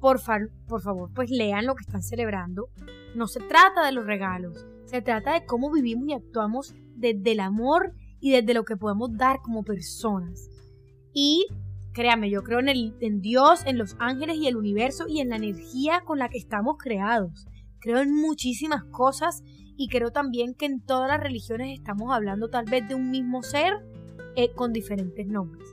por, 0.00 0.20
por 0.68 0.80
favor, 0.80 1.10
pues 1.14 1.30
lean 1.30 1.66
lo 1.66 1.74
que 1.74 1.82
están 1.82 2.02
celebrando. 2.02 2.68
No 3.14 3.26
se 3.26 3.40
trata 3.40 3.84
de 3.84 3.92
los 3.92 4.06
regalos, 4.06 4.66
se 4.84 5.02
trata 5.02 5.34
de 5.34 5.44
cómo 5.44 5.70
vivimos 5.70 6.08
y 6.08 6.12
actuamos 6.14 6.74
desde 6.94 7.32
el 7.32 7.40
amor 7.40 7.94
y 8.20 8.32
desde 8.32 8.54
lo 8.54 8.64
que 8.64 8.76
podemos 8.76 9.16
dar 9.16 9.40
como 9.42 9.62
personas. 9.62 10.50
Y 11.12 11.46
créame, 11.92 12.30
yo 12.30 12.42
creo 12.42 12.60
en, 12.60 13.20
Dios, 13.20 13.62
en 13.66 13.78
los 13.78 13.96
ángeles 13.98 14.36
y 14.36 14.46
el 14.46 14.56
universo 14.56 15.06
y 15.08 15.20
en 15.20 15.30
la 15.30 15.36
energía 15.36 16.02
con 16.04 16.18
la 16.18 16.28
que 16.28 16.38
estamos 16.38 16.76
creados. 16.78 17.46
Creo 17.80 17.98
en 17.98 18.14
muchísimas 18.14 18.84
cosas 18.84 19.42
y 19.76 19.88
creo 19.88 20.10
también 20.10 20.54
que 20.54 20.66
en 20.66 20.80
todas 20.80 21.08
las 21.08 21.20
religiones 21.20 21.78
estamos 21.78 22.14
hablando 22.14 22.50
tal 22.50 22.66
vez 22.66 22.86
de 22.88 22.94
un 22.94 23.10
mismo 23.10 23.42
ser 23.42 23.74
eh, 24.36 24.52
con 24.54 24.72
diferentes 24.72 25.26
nombres. 25.26 25.68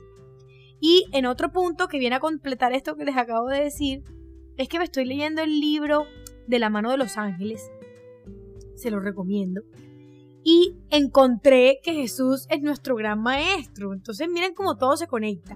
Y 0.80 1.06
en 1.12 1.26
otro 1.26 1.52
punto 1.52 1.88
que 1.88 1.98
viene 1.98 2.16
a 2.16 2.20
completar 2.20 2.72
esto 2.72 2.96
que 2.96 3.04
les 3.04 3.16
acabo 3.16 3.48
de 3.48 3.62
decir, 3.62 4.02
es 4.56 4.68
que 4.68 4.78
me 4.78 4.84
estoy 4.84 5.04
leyendo 5.04 5.42
el 5.42 5.60
libro 5.60 6.06
de 6.46 6.58
la 6.58 6.70
mano 6.70 6.90
de 6.90 6.98
los 6.98 7.16
ángeles. 7.16 7.70
Se 8.74 8.90
lo 8.90 9.00
recomiendo. 9.00 9.62
Y 10.42 10.76
encontré 10.90 11.80
que 11.82 11.94
Jesús 11.94 12.46
es 12.50 12.62
nuestro 12.62 12.94
gran 12.94 13.20
maestro. 13.20 13.92
Entonces 13.92 14.28
miren 14.28 14.54
cómo 14.54 14.76
todo 14.76 14.96
se 14.96 15.06
conecta. 15.06 15.54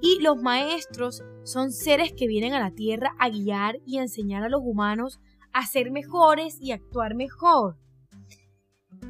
Y 0.00 0.20
los 0.20 0.42
maestros 0.42 1.22
son 1.44 1.70
seres 1.70 2.12
que 2.12 2.26
vienen 2.26 2.54
a 2.54 2.60
la 2.60 2.72
tierra 2.72 3.14
a 3.18 3.28
guiar 3.28 3.78
y 3.86 3.98
a 3.98 4.02
enseñar 4.02 4.42
a 4.42 4.48
los 4.48 4.62
humanos 4.64 5.20
a 5.52 5.66
ser 5.66 5.90
mejores 5.90 6.58
y 6.60 6.72
actuar 6.72 7.14
mejor. 7.14 7.76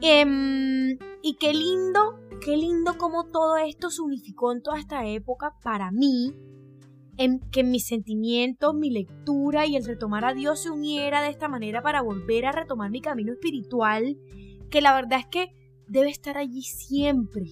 Em, 0.00 0.98
y 1.22 1.36
qué 1.38 1.54
lindo, 1.54 2.18
qué 2.44 2.56
lindo 2.56 2.98
cómo 2.98 3.24
todo 3.24 3.56
esto 3.56 3.90
se 3.90 4.02
unificó 4.02 4.52
en 4.52 4.62
toda 4.62 4.78
esta 4.78 5.06
época 5.06 5.54
para 5.62 5.90
mí, 5.92 6.34
en 7.16 7.40
que 7.50 7.62
mis 7.62 7.87
sentimientos, 7.87 8.75
mi 8.75 8.90
lectura 8.90 9.66
y 9.66 9.76
el 9.76 9.85
retomar 9.85 10.25
a 10.25 10.35
Dios 10.35 10.62
se 10.62 10.71
uniera 10.71 11.23
de 11.23 11.31
esta 11.31 11.49
manera 11.49 11.83
para 11.83 12.02
volver 12.02 12.47
a 12.47 12.52
retomar 12.52 12.90
mi 12.90 13.00
camino 13.00 13.33
espiritual, 13.33 14.16
que 14.71 14.81
la 14.81 14.95
verdad 14.95 15.21
es 15.21 15.26
que 15.26 15.54
debe 15.88 16.11
estar 16.11 16.38
allí 16.38 16.62
siempre. 16.62 17.45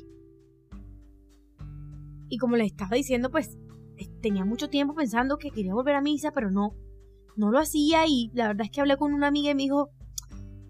Y 2.28 2.38
como 2.38 2.56
les 2.56 2.68
estaba 2.68 2.96
diciendo, 2.96 3.30
pues 3.30 3.58
tenía 4.22 4.44
mucho 4.44 4.70
tiempo 4.70 4.94
pensando 4.94 5.36
que 5.36 5.50
quería 5.50 5.74
volver 5.74 5.96
a 5.96 6.00
misa, 6.00 6.30
pero 6.32 6.50
no, 6.50 6.74
no 7.36 7.50
lo 7.50 7.58
hacía 7.58 8.06
y 8.06 8.30
la 8.34 8.48
verdad 8.48 8.66
es 8.66 8.70
que 8.70 8.80
hablé 8.80 8.96
con 8.96 9.12
una 9.12 9.26
amiga 9.26 9.50
y 9.50 9.54
me 9.54 9.62
dijo, 9.62 9.90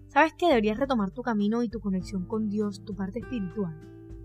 ¿sabes 0.07 0.33
que 0.37 0.47
deberías 0.47 0.77
retomar 0.77 1.11
tu 1.11 1.21
camino 1.21 1.63
y 1.63 1.69
tu 1.69 1.79
conexión 1.79 2.25
con 2.25 2.49
Dios, 2.49 2.83
tu 2.83 2.95
parte 2.95 3.19
espiritual? 3.19 3.79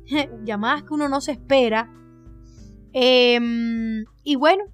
Llamadas 0.45 0.83
que 0.83 0.95
uno 0.95 1.09
no 1.09 1.21
se 1.21 1.33
espera. 1.33 1.93
Em, 2.99 4.07
y 4.25 4.37
bueno, 4.37 4.65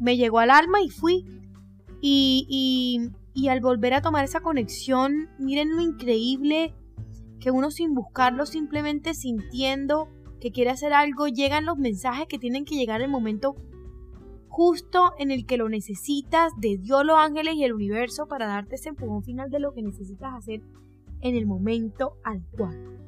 me 0.00 0.16
llegó 0.16 0.38
al 0.38 0.48
alma 0.48 0.80
y 0.80 0.88
fui. 0.88 1.26
Y, 2.00 2.46
y, 2.48 3.10
y 3.34 3.48
al 3.48 3.60
volver 3.60 3.92
a 3.92 4.00
tomar 4.00 4.24
esa 4.24 4.40
conexión, 4.40 5.28
miren 5.38 5.76
lo 5.76 5.82
increíble 5.82 6.74
que 7.38 7.50
uno 7.50 7.70
sin 7.70 7.92
buscarlo, 7.92 8.46
simplemente 8.46 9.12
sintiendo 9.12 10.08
que 10.40 10.52
quiere 10.52 10.70
hacer 10.70 10.94
algo, 10.94 11.28
llegan 11.28 11.66
los 11.66 11.76
mensajes 11.76 12.26
que 12.28 12.38
tienen 12.38 12.64
que 12.64 12.76
llegar 12.76 13.02
en 13.02 13.06
el 13.06 13.10
momento 13.10 13.56
justo 14.48 15.12
en 15.18 15.30
el 15.30 15.44
que 15.44 15.58
lo 15.58 15.68
necesitas 15.68 16.54
de 16.56 16.78
Dios, 16.78 17.04
los 17.04 17.18
ángeles 17.18 17.56
y 17.56 17.64
el 17.64 17.74
universo 17.74 18.26
para 18.26 18.46
darte 18.46 18.76
ese 18.76 18.88
empujón 18.88 19.22
final 19.22 19.50
de 19.50 19.60
lo 19.60 19.74
que 19.74 19.82
necesitas 19.82 20.32
hacer 20.32 20.62
en 21.20 21.36
el 21.36 21.44
momento 21.44 22.16
al 22.24 22.42
cual. 22.56 22.98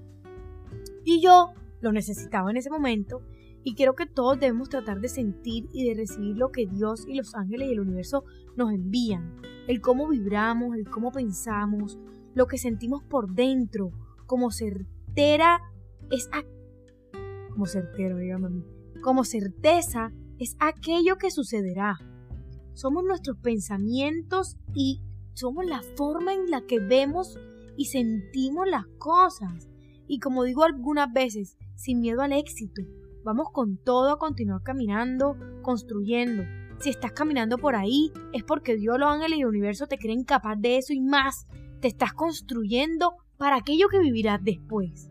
Y 1.06 1.22
yo 1.22 1.54
lo 1.80 1.90
necesitaba 1.92 2.50
en 2.50 2.58
ese 2.58 2.68
momento 2.68 3.22
y 3.64 3.74
creo 3.74 3.94
que 3.94 4.06
todos 4.06 4.38
debemos 4.38 4.68
tratar 4.68 5.00
de 5.00 5.08
sentir 5.08 5.68
y 5.72 5.88
de 5.88 5.94
recibir 5.94 6.36
lo 6.36 6.50
que 6.50 6.66
Dios 6.66 7.04
y 7.06 7.14
los 7.14 7.34
ángeles 7.34 7.68
y 7.68 7.72
el 7.72 7.80
universo 7.80 8.24
nos 8.56 8.72
envían. 8.72 9.36
El 9.66 9.80
cómo 9.80 10.08
vibramos, 10.08 10.76
el 10.76 10.88
cómo 10.88 11.12
pensamos, 11.12 11.98
lo 12.34 12.46
que 12.46 12.58
sentimos 12.58 13.02
por 13.02 13.34
dentro, 13.34 13.90
como 14.26 14.50
certera 14.50 15.60
es 16.10 16.30
como 19.02 19.24
certeza 19.24 20.12
es 20.38 20.56
aquello 20.60 21.16
que 21.18 21.30
sucederá. 21.30 21.98
Somos 22.74 23.04
nuestros 23.04 23.36
pensamientos 23.38 24.56
y 24.74 25.02
somos 25.34 25.66
la 25.66 25.82
forma 25.96 26.32
en 26.32 26.50
la 26.50 26.60
que 26.62 26.78
vemos 26.78 27.36
y 27.76 27.86
sentimos 27.86 28.68
las 28.68 28.86
cosas. 28.98 29.68
Y 30.06 30.20
como 30.20 30.44
digo 30.44 30.62
algunas 30.64 31.12
veces, 31.12 31.58
sin 31.74 32.00
miedo 32.00 32.22
al 32.22 32.32
éxito, 32.32 32.82
vamos 33.24 33.48
con 33.52 33.76
todo 33.76 34.10
a 34.10 34.18
continuar 34.18 34.62
caminando, 34.62 35.36
construyendo. 35.62 36.44
Si 36.80 36.90
estás 36.90 37.12
caminando 37.12 37.58
por 37.58 37.74
ahí, 37.74 38.12
es 38.32 38.44
porque 38.44 38.76
Dios, 38.76 38.98
los 38.98 39.08
ángeles 39.08 39.38
y 39.38 39.42
el 39.42 39.48
universo 39.48 39.86
te 39.86 39.98
creen 39.98 40.24
capaz 40.24 40.56
de 40.56 40.78
eso 40.78 40.92
y 40.92 41.00
más. 41.00 41.46
Te 41.80 41.88
estás 41.88 42.12
construyendo 42.12 43.16
para 43.36 43.56
aquello 43.56 43.88
que 43.88 43.98
vivirás 43.98 44.42
después. 44.42 45.08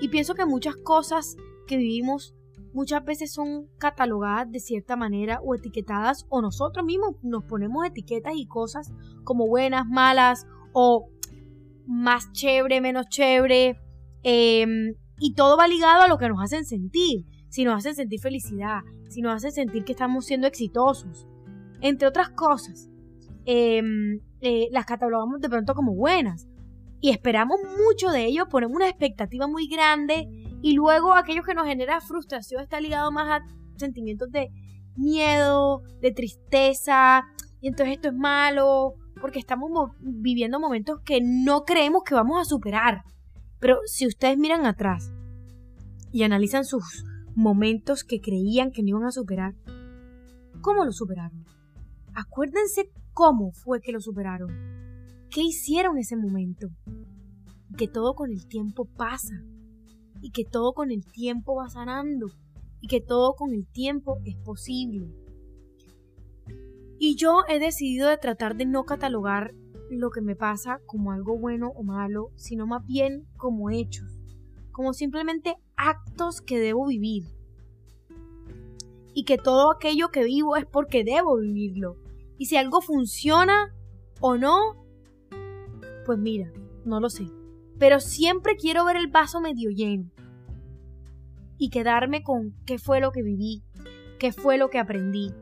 Y 0.00 0.08
pienso 0.08 0.34
que 0.34 0.46
muchas 0.46 0.76
cosas 0.76 1.36
que 1.66 1.76
vivimos 1.76 2.34
muchas 2.72 3.02
veces 3.04 3.32
son 3.32 3.68
catalogadas 3.78 4.52
de 4.52 4.60
cierta 4.60 4.96
manera 4.96 5.40
o 5.42 5.54
etiquetadas 5.54 6.26
o 6.28 6.42
nosotros 6.42 6.84
mismos 6.84 7.16
nos 7.22 7.42
ponemos 7.44 7.86
etiquetas 7.86 8.34
y 8.36 8.46
cosas 8.46 8.92
como 9.24 9.46
buenas, 9.46 9.86
malas 9.86 10.46
o 10.74 11.08
más 11.86 12.30
chévere, 12.32 12.82
menos 12.82 13.08
chévere 13.08 13.80
em, 14.22 14.94
y 15.18 15.34
todo 15.34 15.56
va 15.56 15.68
ligado 15.68 16.02
a 16.02 16.08
lo 16.08 16.18
que 16.18 16.28
nos 16.28 16.42
hacen 16.42 16.64
sentir, 16.64 17.24
si 17.48 17.64
nos 17.64 17.76
hacen 17.76 17.94
sentir 17.94 18.20
felicidad, 18.20 18.80
si 19.08 19.22
nos 19.22 19.34
hacen 19.34 19.52
sentir 19.52 19.84
que 19.84 19.92
estamos 19.92 20.26
siendo 20.26 20.46
exitosos, 20.46 21.26
entre 21.80 22.08
otras 22.08 22.30
cosas. 22.30 22.90
Em, 23.44 24.20
eh, 24.40 24.68
las 24.72 24.86
catalogamos 24.86 25.40
de 25.40 25.48
pronto 25.48 25.74
como 25.74 25.94
buenas. 25.94 26.48
Y 27.00 27.10
esperamos 27.10 27.60
mucho 27.62 28.10
de 28.10 28.24
ello, 28.24 28.48
ponemos 28.48 28.74
una 28.74 28.88
expectativa 28.88 29.46
muy 29.46 29.68
grande 29.68 30.28
y 30.62 30.72
luego 30.72 31.14
aquello 31.14 31.42
que 31.42 31.54
nos 31.54 31.66
genera 31.66 32.00
frustración 32.00 32.62
está 32.62 32.80
ligado 32.80 33.12
más 33.12 33.40
a 33.40 33.46
sentimientos 33.76 34.30
de 34.30 34.48
miedo, 34.96 35.82
de 36.00 36.10
tristeza, 36.10 37.24
y 37.60 37.68
entonces 37.68 37.96
esto 37.96 38.08
es 38.08 38.14
malo, 38.14 38.94
porque 39.20 39.38
estamos 39.38 39.70
viviendo 40.00 40.58
momentos 40.58 41.00
que 41.04 41.20
no 41.22 41.64
creemos 41.64 42.02
que 42.04 42.14
vamos 42.14 42.40
a 42.40 42.44
superar. 42.44 43.02
Pero 43.66 43.80
si 43.84 44.06
ustedes 44.06 44.38
miran 44.38 44.64
atrás 44.64 45.12
y 46.12 46.22
analizan 46.22 46.64
sus 46.64 47.04
momentos 47.34 48.04
que 48.04 48.20
creían 48.20 48.70
que 48.70 48.80
no 48.84 48.90
iban 48.90 49.06
a 49.06 49.10
superar, 49.10 49.56
¿cómo 50.60 50.84
lo 50.84 50.92
superaron? 50.92 51.44
Acuérdense 52.14 52.92
cómo 53.12 53.50
fue 53.50 53.80
que 53.80 53.90
lo 53.90 53.98
superaron. 53.98 54.50
¿Qué 55.30 55.42
hicieron 55.42 55.98
ese 55.98 56.14
momento? 56.14 56.68
Que 57.76 57.88
todo 57.88 58.14
con 58.14 58.30
el 58.30 58.46
tiempo 58.46 58.84
pasa 58.84 59.34
y 60.20 60.30
que 60.30 60.44
todo 60.44 60.72
con 60.72 60.92
el 60.92 61.04
tiempo 61.04 61.56
va 61.56 61.68
sanando 61.68 62.28
y 62.80 62.86
que 62.86 63.00
todo 63.00 63.34
con 63.34 63.52
el 63.52 63.66
tiempo 63.66 64.18
es 64.24 64.36
posible. 64.36 65.08
Y 67.00 67.16
yo 67.16 67.40
he 67.48 67.58
decidido 67.58 68.10
de 68.10 68.18
tratar 68.18 68.54
de 68.54 68.64
no 68.64 68.84
catalogar 68.84 69.54
lo 69.90 70.10
que 70.10 70.20
me 70.20 70.36
pasa 70.36 70.80
como 70.86 71.12
algo 71.12 71.38
bueno 71.38 71.72
o 71.74 71.82
malo, 71.82 72.30
sino 72.36 72.66
más 72.66 72.84
bien 72.86 73.26
como 73.36 73.70
hechos, 73.70 74.20
como 74.72 74.92
simplemente 74.92 75.56
actos 75.76 76.40
que 76.40 76.58
debo 76.58 76.86
vivir. 76.86 77.24
Y 79.14 79.24
que 79.24 79.38
todo 79.38 79.70
aquello 79.70 80.10
que 80.10 80.24
vivo 80.24 80.56
es 80.56 80.66
porque 80.66 81.02
debo 81.02 81.38
vivirlo. 81.38 81.96
Y 82.36 82.46
si 82.46 82.56
algo 82.56 82.82
funciona 82.82 83.74
o 84.20 84.36
no, 84.36 84.58
pues 86.04 86.18
mira, 86.18 86.52
no 86.84 87.00
lo 87.00 87.08
sé. 87.08 87.26
Pero 87.78 88.00
siempre 88.00 88.56
quiero 88.56 88.84
ver 88.84 88.96
el 88.96 89.08
vaso 89.08 89.40
medio 89.40 89.70
lleno. 89.70 90.10
Y 91.56 91.70
quedarme 91.70 92.22
con 92.22 92.54
qué 92.66 92.78
fue 92.78 93.00
lo 93.00 93.10
que 93.12 93.22
viví, 93.22 93.62
qué 94.18 94.32
fue 94.32 94.58
lo 94.58 94.68
que 94.68 94.78
aprendí, 94.78 95.32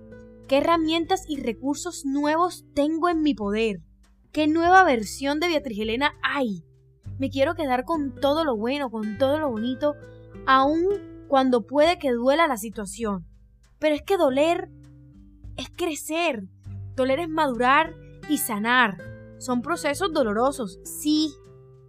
qué 0.47 0.59
herramientas 0.59 1.25
y 1.29 1.41
recursos 1.41 2.05
nuevos 2.05 2.65
tengo 2.75 3.09
en 3.09 3.23
mi 3.23 3.35
poder 3.35 3.81
¿Qué 4.35 4.49
nueva 4.49 4.83
versión 4.83 5.39
de 5.39 5.47
Beatriz 5.47 5.79
Helena 5.79 6.19
hay? 6.21 6.65
Me 7.21 7.31
quiero 7.31 7.55
quedar 7.55 7.85
con 7.85 8.17
todo 8.17 8.45
lo 8.45 8.57
bueno, 8.57 8.91
con 8.91 9.17
todo 9.17 9.39
lo 9.39 9.49
bonito, 9.49 9.95
aun 10.45 10.89
cuando 11.29 11.69
puede 11.69 12.01
que 12.01 12.11
duela 12.11 12.49
la 12.49 12.57
situación. 12.57 13.25
Pero 13.79 13.95
es 13.95 14.03
que 14.03 14.17
doler 14.17 14.73
es 15.57 15.71
crecer, 15.71 16.49
doler 16.97 17.21
es 17.21 17.29
madurar 17.29 17.95
y 18.29 18.39
sanar. 18.39 18.99
Son 19.39 19.63
procesos 19.63 20.13
dolorosos, 20.13 20.81
sí, 20.83 21.33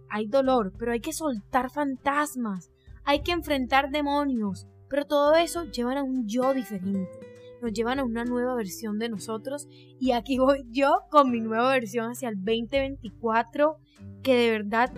hay 0.08 0.28
dolor, 0.28 0.72
pero 0.78 0.92
hay 0.92 1.00
que 1.00 1.12
soltar 1.12 1.68
fantasmas, 1.68 2.70
hay 3.02 3.24
que 3.24 3.32
enfrentar 3.32 3.90
demonios, 3.90 4.68
pero 4.88 5.04
todo 5.04 5.34
eso 5.34 5.64
lleva 5.64 5.98
a 5.98 6.04
un 6.04 6.28
yo 6.28 6.54
diferente 6.54 7.25
nos 7.62 7.72
llevan 7.72 7.98
a 7.98 8.04
una 8.04 8.24
nueva 8.24 8.54
versión 8.54 8.98
de 8.98 9.08
nosotros 9.08 9.68
y 9.98 10.12
aquí 10.12 10.38
voy 10.38 10.64
yo 10.70 11.00
con 11.10 11.30
mi 11.30 11.40
nueva 11.40 11.70
versión 11.72 12.10
hacia 12.10 12.28
el 12.28 12.36
2024 12.36 13.76
que 14.22 14.34
de 14.34 14.50
verdad 14.50 14.92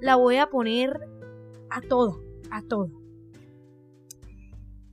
la 0.00 0.16
voy 0.16 0.36
a 0.36 0.48
poner 0.48 1.00
a 1.70 1.80
todo, 1.80 2.22
a 2.50 2.62
todo. 2.62 2.90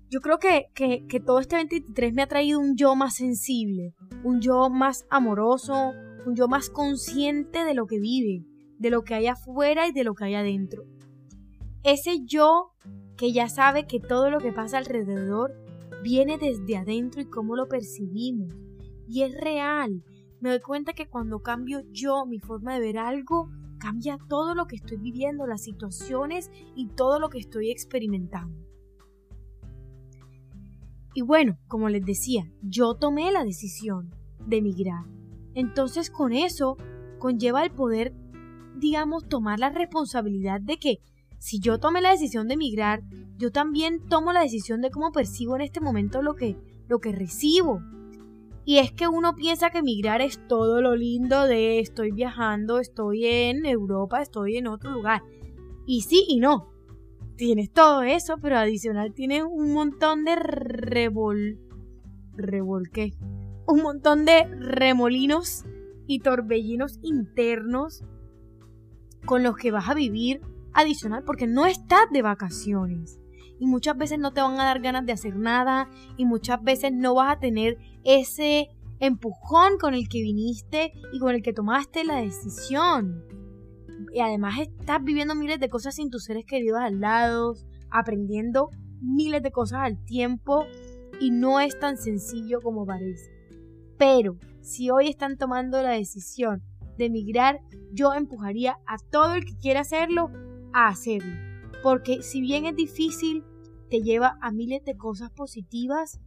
Yo 0.10 0.20
creo 0.20 0.40
que, 0.40 0.66
que, 0.74 1.06
que 1.08 1.20
todo 1.20 1.40
este 1.40 1.56
23 1.56 2.13
me 2.13 2.22
ha 2.22 2.28
traído 2.28 2.60
un 2.60 2.75
yo 2.75 2.96
más 2.96 3.16
sensible, 3.16 3.94
un 4.24 4.42
yo 4.42 4.70
más 4.70 5.06
amoroso, 5.10 5.94
un 6.25 6.36
yo 6.36 6.48
más 6.48 6.70
consciente 6.70 7.63
de 7.63 7.74
lo 7.74 7.86
que 7.86 8.00
vive, 8.00 8.46
de 8.78 8.90
lo 8.90 9.04
que 9.04 9.13
hay 9.13 9.28
afuera 9.28 9.88
y 9.88 9.93
de 9.93 10.04
lo 10.04 10.13
que 10.13 10.26
hay 10.26 10.36
adentro. 10.36 10.84
Ese 11.84 12.26
yo 12.26 12.74
que 13.15 13.32
ya 13.32 13.48
sabe 13.48 13.86
que 13.86 14.00
todo 14.00 14.30
lo 14.30 14.39
que 14.39 14.52
pasa 14.52 14.78
alrededor 14.78 15.54
viene 16.02 16.38
desde 16.38 16.78
adentro 16.78 17.22
y 17.22 17.26
cómo 17.26 17.56
lo 17.56 17.68
percibimos. 17.68 18.54
Y 19.08 19.24
es 19.24 19.34
real. 19.40 20.04
Me 20.40 20.50
doy 20.50 20.60
cuenta 20.62 20.94
que 20.94 21.08
cuando 21.08 21.42
cambio 21.42 21.82
yo 21.92 22.26
mi 22.26 22.40
forma 22.40 22.74
de 22.74 22.80
ver 22.80 22.98
algo, 22.98 23.50
cambia 23.78 24.18
todo 24.30 24.56
lo 24.56 24.68
que 24.68 24.76
estoy 24.76 24.98
viviendo, 24.98 25.48
las 25.48 25.64
situaciones 25.64 26.52
y 26.76 26.88
todo 26.88 27.20
lo 27.20 27.30
que 27.30 27.40
estoy 27.40 27.72
experimentando. 27.72 28.58
Y 31.14 31.22
bueno, 31.24 31.58
como 31.68 31.90
les 31.90 32.06
decía, 32.06 32.50
yo 32.62 32.96
tomé 32.96 33.32
la 33.32 33.44
decisión 33.44 34.14
de 34.46 34.58
emigrar. 34.58 35.06
Entonces 35.54 36.10
con 36.10 36.32
eso 36.32 36.78
conlleva 37.20 37.64
el 37.64 37.72
poder, 37.72 38.14
digamos, 38.78 39.28
tomar 39.28 39.60
la 39.60 39.70
responsabilidad 39.70 40.62
de 40.62 40.78
que 40.78 41.00
si 41.41 41.60
yo 41.60 41.80
tomé 41.80 42.01
la 42.01 42.12
decisión 42.12 42.47
de 42.47 42.54
emigrar, 42.54 43.01
yo 43.39 43.51
también 43.51 44.06
tomo 44.08 44.32
la 44.32 44.41
decisión 44.41 44.80
de 44.80 44.91
cómo 44.91 45.12
percibo 45.12 45.56
en 45.56 45.62
este 45.62 45.82
momento 45.82 46.21
lo 46.21 46.36
que, 46.36 46.56
lo 46.88 46.99
que 46.99 47.12
recibo. 47.12 47.82
Y 48.63 48.77
es 48.77 48.91
que 48.91 49.08
uno 49.08 49.34
piensa 49.36 49.71
que 49.71 49.80
emigrar 49.80 50.21
es 50.21 50.39
todo 50.47 50.82
lo 50.82 50.95
lindo 50.95 51.47
de 51.47 51.80
estoy 51.80 52.12
viajando, 52.12 52.77
estoy 52.77 53.25
en 53.25 53.65
Europa, 53.65 54.21
estoy 54.21 54.58
en 54.58 54.67
otro 54.67 54.91
lugar. 54.91 55.23
Y 55.88 56.01
sí 56.01 56.25
y 56.27 56.39
no. 56.39 56.69
Tienes 57.38 57.71
todo 57.71 58.04
eso, 58.04 58.36
pero 58.39 58.60
adicional 58.60 59.12
tienes 59.12 59.43
un 59.43 59.73
montón 59.73 60.23
de 60.23 60.36
revol... 60.36 61.58
¿Revolqué? 62.34 63.15
Un 63.65 63.82
montón 63.82 64.25
de 64.25 64.45
remolinos 64.45 65.65
y 66.06 66.19
torbellinos 66.19 66.99
internos 67.01 68.04
con 69.25 69.41
los 69.41 69.58
que 69.58 69.71
vas 69.71 69.89
a 69.89 69.95
vivir 69.95 70.41
adicional 70.73 71.23
porque 71.25 71.47
no 71.47 71.65
estás 71.65 72.10
de 72.12 72.21
vacaciones. 72.21 73.19
Y 73.60 73.67
muchas 73.67 73.97
veces 73.97 74.17
no 74.17 74.34
te 74.34 74.41
van 74.41 74.60
a 74.60 74.65
dar 74.65 74.81
ganas 74.81 75.05
de 75.05 75.12
hacer 75.12 75.36
nada 75.36 75.89
y 76.17 76.25
muchas 76.25 76.62
veces 76.63 76.91
no 76.93 77.13
vas 77.13 77.36
a 77.36 77.39
tener 77.39 77.77
ese 78.03 78.69
empujón 78.99 79.77
con 79.79 79.93
el 79.93 80.07
que 80.10 80.21
viniste 80.21 80.93
y 81.12 81.19
con 81.19 81.36
el 81.36 81.41
que 81.41 81.53
tomaste 81.53 82.03
la 82.03 82.21
decisión. 82.21 83.23
Y 84.13 84.19
además 84.19 84.60
estás 84.60 85.03
viviendo 85.03 85.36
miles 85.36 85.60
de 85.60 85.69
cosas 85.69 85.95
sin 85.95 86.10
tus 86.10 86.23
seres 86.23 86.45
queridos 86.47 86.79
al 86.81 86.99
lado, 86.99 87.55
aprendiendo 87.91 88.69
miles 88.99 89.43
de 89.43 89.51
cosas 89.51 89.79
al 89.81 90.03
tiempo 90.05 90.65
y 91.19 91.31
no 91.31 91.60
es 91.60 91.77
tan 91.79 91.97
sencillo 91.97 92.62
como 92.62 92.86
parece. 92.86 93.31
Pero 93.97 94.38
si 94.62 94.89
hoy 94.89 95.07
están 95.07 95.38
tomando 95.38 95.81
la 95.81 95.91
decisión 95.91 96.63
de 96.97 97.05
emigrar, 97.05 97.60
yo 97.91 98.13
empujaría 98.13 98.77
a 98.88 98.97
todo 99.12 99.36
el 99.36 99.45
que 99.45 99.57
quiera 99.57 99.81
hacerlo 99.81 100.31
a 100.73 100.88
hacerlo. 100.88 101.34
Porque 101.84 102.21
si 102.21 102.41
bien 102.41 102.65
es 102.65 102.75
difícil, 102.75 103.43
te 103.89 104.01
lleva 104.01 104.38
a 104.41 104.51
miles 104.51 104.84
de 104.86 104.95
cosas 104.95 105.31
positivas 105.31 106.19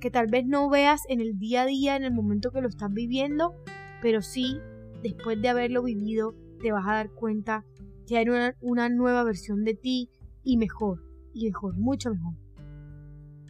que 0.00 0.10
tal 0.10 0.28
vez 0.28 0.46
no 0.46 0.68
veas 0.68 1.02
en 1.08 1.20
el 1.20 1.38
día 1.38 1.62
a 1.62 1.66
día, 1.66 1.96
en 1.96 2.04
el 2.04 2.12
momento 2.12 2.52
que 2.52 2.60
lo 2.60 2.68
estás 2.68 2.92
viviendo, 2.92 3.54
pero 4.00 4.22
sí, 4.22 4.58
después 5.02 5.40
de 5.42 5.48
haberlo 5.48 5.82
vivido, 5.82 6.34
te 6.60 6.72
vas 6.72 6.86
a 6.86 6.94
dar 6.94 7.10
cuenta 7.10 7.64
que 8.06 8.16
hay 8.16 8.28
una, 8.28 8.54
una 8.60 8.88
nueva 8.88 9.24
versión 9.24 9.64
de 9.64 9.74
ti 9.74 10.10
y 10.44 10.56
mejor, 10.56 11.02
y 11.34 11.46
mejor, 11.46 11.76
mucho 11.76 12.10
mejor. 12.10 12.34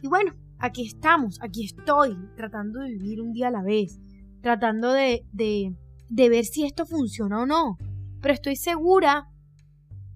Y 0.01 0.07
bueno, 0.07 0.33
aquí 0.57 0.85
estamos, 0.85 1.39
aquí 1.41 1.65
estoy, 1.65 2.17
tratando 2.35 2.79
de 2.79 2.89
vivir 2.89 3.21
un 3.21 3.33
día 3.33 3.49
a 3.49 3.51
la 3.51 3.63
vez, 3.63 3.99
tratando 4.41 4.91
de, 4.91 5.25
de, 5.31 5.75
de 6.09 6.29
ver 6.29 6.45
si 6.45 6.65
esto 6.65 6.85
funciona 6.85 7.41
o 7.41 7.45
no. 7.45 7.77
Pero 8.21 8.33
estoy 8.33 8.55
segura 8.55 9.29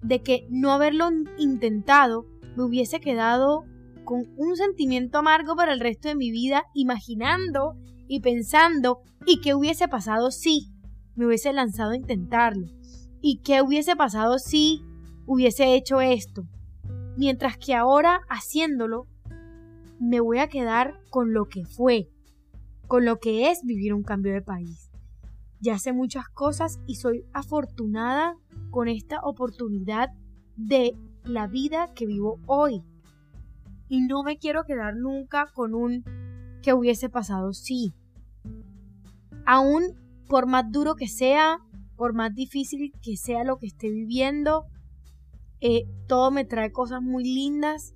de 0.04 0.20
que 0.20 0.46
no 0.50 0.70
haberlo 0.70 1.08
intentado 1.38 2.26
me 2.56 2.62
hubiese 2.62 3.00
quedado 3.00 3.64
con 4.04 4.26
un 4.36 4.54
sentimiento 4.54 5.18
amargo 5.18 5.56
para 5.56 5.72
el 5.72 5.80
resto 5.80 6.08
de 6.08 6.14
mi 6.14 6.30
vida, 6.30 6.64
imaginando 6.74 7.74
y 8.06 8.20
pensando, 8.20 9.00
¿y 9.26 9.40
qué 9.40 9.54
hubiese 9.54 9.88
pasado 9.88 10.30
si 10.30 10.70
me 11.16 11.26
hubiese 11.26 11.54
lanzado 11.54 11.92
a 11.92 11.96
intentarlo? 11.96 12.66
¿Y 13.22 13.38
qué 13.38 13.62
hubiese 13.62 13.96
pasado 13.96 14.38
si 14.38 14.84
hubiese 15.26 15.74
hecho 15.74 16.02
esto? 16.02 16.46
Mientras 17.16 17.56
que 17.56 17.74
ahora, 17.74 18.20
haciéndolo, 18.28 19.06
me 19.98 20.20
voy 20.20 20.38
a 20.38 20.48
quedar 20.48 21.00
con 21.08 21.32
lo 21.32 21.46
que 21.46 21.64
fue, 21.64 22.10
con 22.88 23.06
lo 23.06 23.20
que 23.20 23.50
es 23.50 23.62
vivir 23.64 23.94
un 23.94 24.02
cambio 24.02 24.34
de 24.34 24.42
país. 24.42 24.90
Ya 25.60 25.78
sé 25.78 25.94
muchas 25.94 26.28
cosas 26.28 26.78
y 26.86 26.96
soy 26.96 27.24
afortunada 27.32 28.36
con 28.74 28.88
esta 28.88 29.20
oportunidad 29.20 30.10
de 30.56 30.96
la 31.22 31.46
vida 31.46 31.94
que 31.94 32.06
vivo 32.06 32.40
hoy. 32.46 32.82
Y 33.88 34.00
no 34.00 34.24
me 34.24 34.36
quiero 34.36 34.64
quedar 34.64 34.96
nunca 34.96 35.46
con 35.54 35.76
un 35.76 36.02
que 36.60 36.74
hubiese 36.74 37.08
pasado 37.08 37.52
sí. 37.52 37.94
Aún 39.46 39.94
por 40.28 40.48
más 40.48 40.72
duro 40.72 40.96
que 40.96 41.06
sea, 41.06 41.60
por 41.94 42.14
más 42.14 42.34
difícil 42.34 42.92
que 43.00 43.16
sea 43.16 43.44
lo 43.44 43.58
que 43.58 43.68
esté 43.68 43.90
viviendo, 43.90 44.64
eh, 45.60 45.84
todo 46.08 46.32
me 46.32 46.44
trae 46.44 46.72
cosas 46.72 47.00
muy 47.00 47.22
lindas 47.22 47.94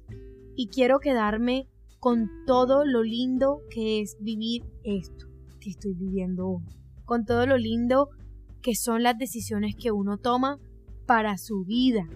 y 0.54 0.68
quiero 0.68 1.00
quedarme 1.00 1.66
con 1.98 2.30
todo 2.46 2.84
lo 2.84 3.02
lindo 3.02 3.62
que 3.68 4.00
es 4.00 4.16
vivir 4.20 4.62
esto 4.84 5.26
que 5.58 5.70
estoy 5.70 5.94
viviendo 5.94 6.46
hoy. 6.46 6.64
Con 7.04 7.24
todo 7.24 7.46
lo 7.46 7.58
lindo 7.58 8.10
que 8.62 8.76
son 8.76 9.02
las 9.02 9.18
decisiones 9.18 9.74
que 9.74 9.90
uno 9.90 10.18
toma 10.18 10.60
para 11.08 11.38
su 11.38 11.64
vida. 11.64 12.06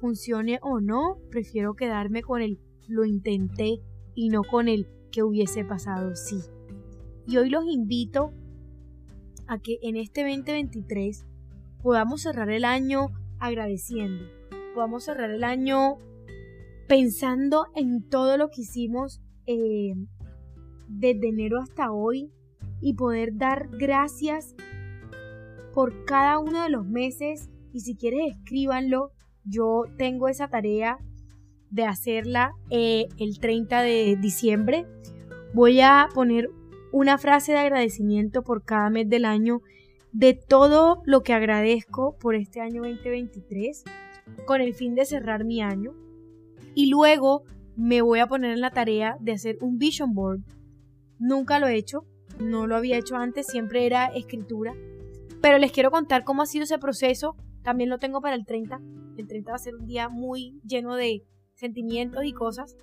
Funcione 0.00 0.58
o 0.62 0.80
no, 0.80 1.18
prefiero 1.30 1.74
quedarme 1.74 2.22
con 2.22 2.40
el 2.40 2.58
lo 2.88 3.04
intenté 3.04 3.82
y 4.14 4.30
no 4.30 4.42
con 4.42 4.66
el 4.66 4.88
que 5.12 5.22
hubiese 5.22 5.62
pasado 5.64 6.16
sí. 6.16 6.40
Y 7.26 7.36
hoy 7.36 7.50
los 7.50 7.66
invito 7.66 8.32
a 9.46 9.58
que 9.58 9.78
en 9.82 9.96
este 9.96 10.22
2023 10.22 11.26
podamos 11.82 12.22
cerrar 12.22 12.50
el 12.50 12.64
año 12.64 13.08
agradeciendo, 13.38 14.24
podamos 14.74 15.04
cerrar 15.04 15.30
el 15.30 15.44
año 15.44 15.98
pensando 16.88 17.66
en 17.76 18.08
todo 18.08 18.38
lo 18.38 18.48
que 18.48 18.62
hicimos 18.62 19.20
eh, 19.46 19.92
desde 20.88 21.28
enero 21.28 21.60
hasta 21.60 21.92
hoy 21.92 22.32
y 22.80 22.94
poder 22.94 23.36
dar 23.36 23.68
gracias 23.68 24.54
por 25.74 26.04
cada 26.04 26.38
uno 26.38 26.62
de 26.62 26.70
los 26.70 26.86
meses 26.86 27.48
y 27.72 27.80
si 27.80 27.96
quieres 27.96 28.32
escríbanlo. 28.36 29.12
Yo 29.44 29.84
tengo 29.96 30.28
esa 30.28 30.48
tarea 30.48 30.98
de 31.70 31.84
hacerla 31.84 32.52
eh, 32.70 33.08
el 33.18 33.38
30 33.38 33.82
de 33.82 34.16
diciembre. 34.20 34.86
Voy 35.54 35.80
a 35.80 36.08
poner 36.14 36.50
una 36.92 37.18
frase 37.18 37.52
de 37.52 37.58
agradecimiento 37.58 38.42
por 38.42 38.64
cada 38.64 38.90
mes 38.90 39.08
del 39.08 39.24
año 39.24 39.62
de 40.12 40.34
todo 40.34 41.02
lo 41.04 41.22
que 41.22 41.32
agradezco 41.32 42.16
por 42.18 42.34
este 42.34 42.60
año 42.60 42.82
2023 42.82 43.84
con 44.44 44.60
el 44.60 44.74
fin 44.74 44.94
de 44.94 45.04
cerrar 45.04 45.44
mi 45.44 45.62
año. 45.62 45.92
Y 46.74 46.86
luego 46.86 47.44
me 47.76 48.02
voy 48.02 48.18
a 48.18 48.26
poner 48.26 48.52
en 48.52 48.60
la 48.60 48.70
tarea 48.70 49.16
de 49.20 49.32
hacer 49.32 49.58
un 49.60 49.78
vision 49.78 50.14
board. 50.14 50.40
Nunca 51.18 51.58
lo 51.58 51.66
he 51.66 51.76
hecho, 51.76 52.04
no 52.38 52.66
lo 52.66 52.76
había 52.76 52.98
hecho 52.98 53.16
antes, 53.16 53.46
siempre 53.46 53.86
era 53.86 54.06
escritura. 54.06 54.74
Pero 55.42 55.58
les 55.58 55.72
quiero 55.72 55.90
contar 55.90 56.24
cómo 56.24 56.42
ha 56.42 56.46
sido 56.46 56.64
ese 56.64 56.78
proceso. 56.78 57.36
También 57.62 57.90
lo 57.90 57.98
tengo 57.98 58.20
para 58.20 58.36
el 58.36 58.44
30. 58.44 58.80
El 59.16 59.26
30 59.26 59.50
va 59.50 59.56
a 59.56 59.58
ser 59.58 59.74
un 59.74 59.86
día 59.86 60.08
muy 60.08 60.60
lleno 60.64 60.96
de 60.96 61.24
sentimientos 61.54 62.24
y 62.24 62.32
cosas. 62.32 62.76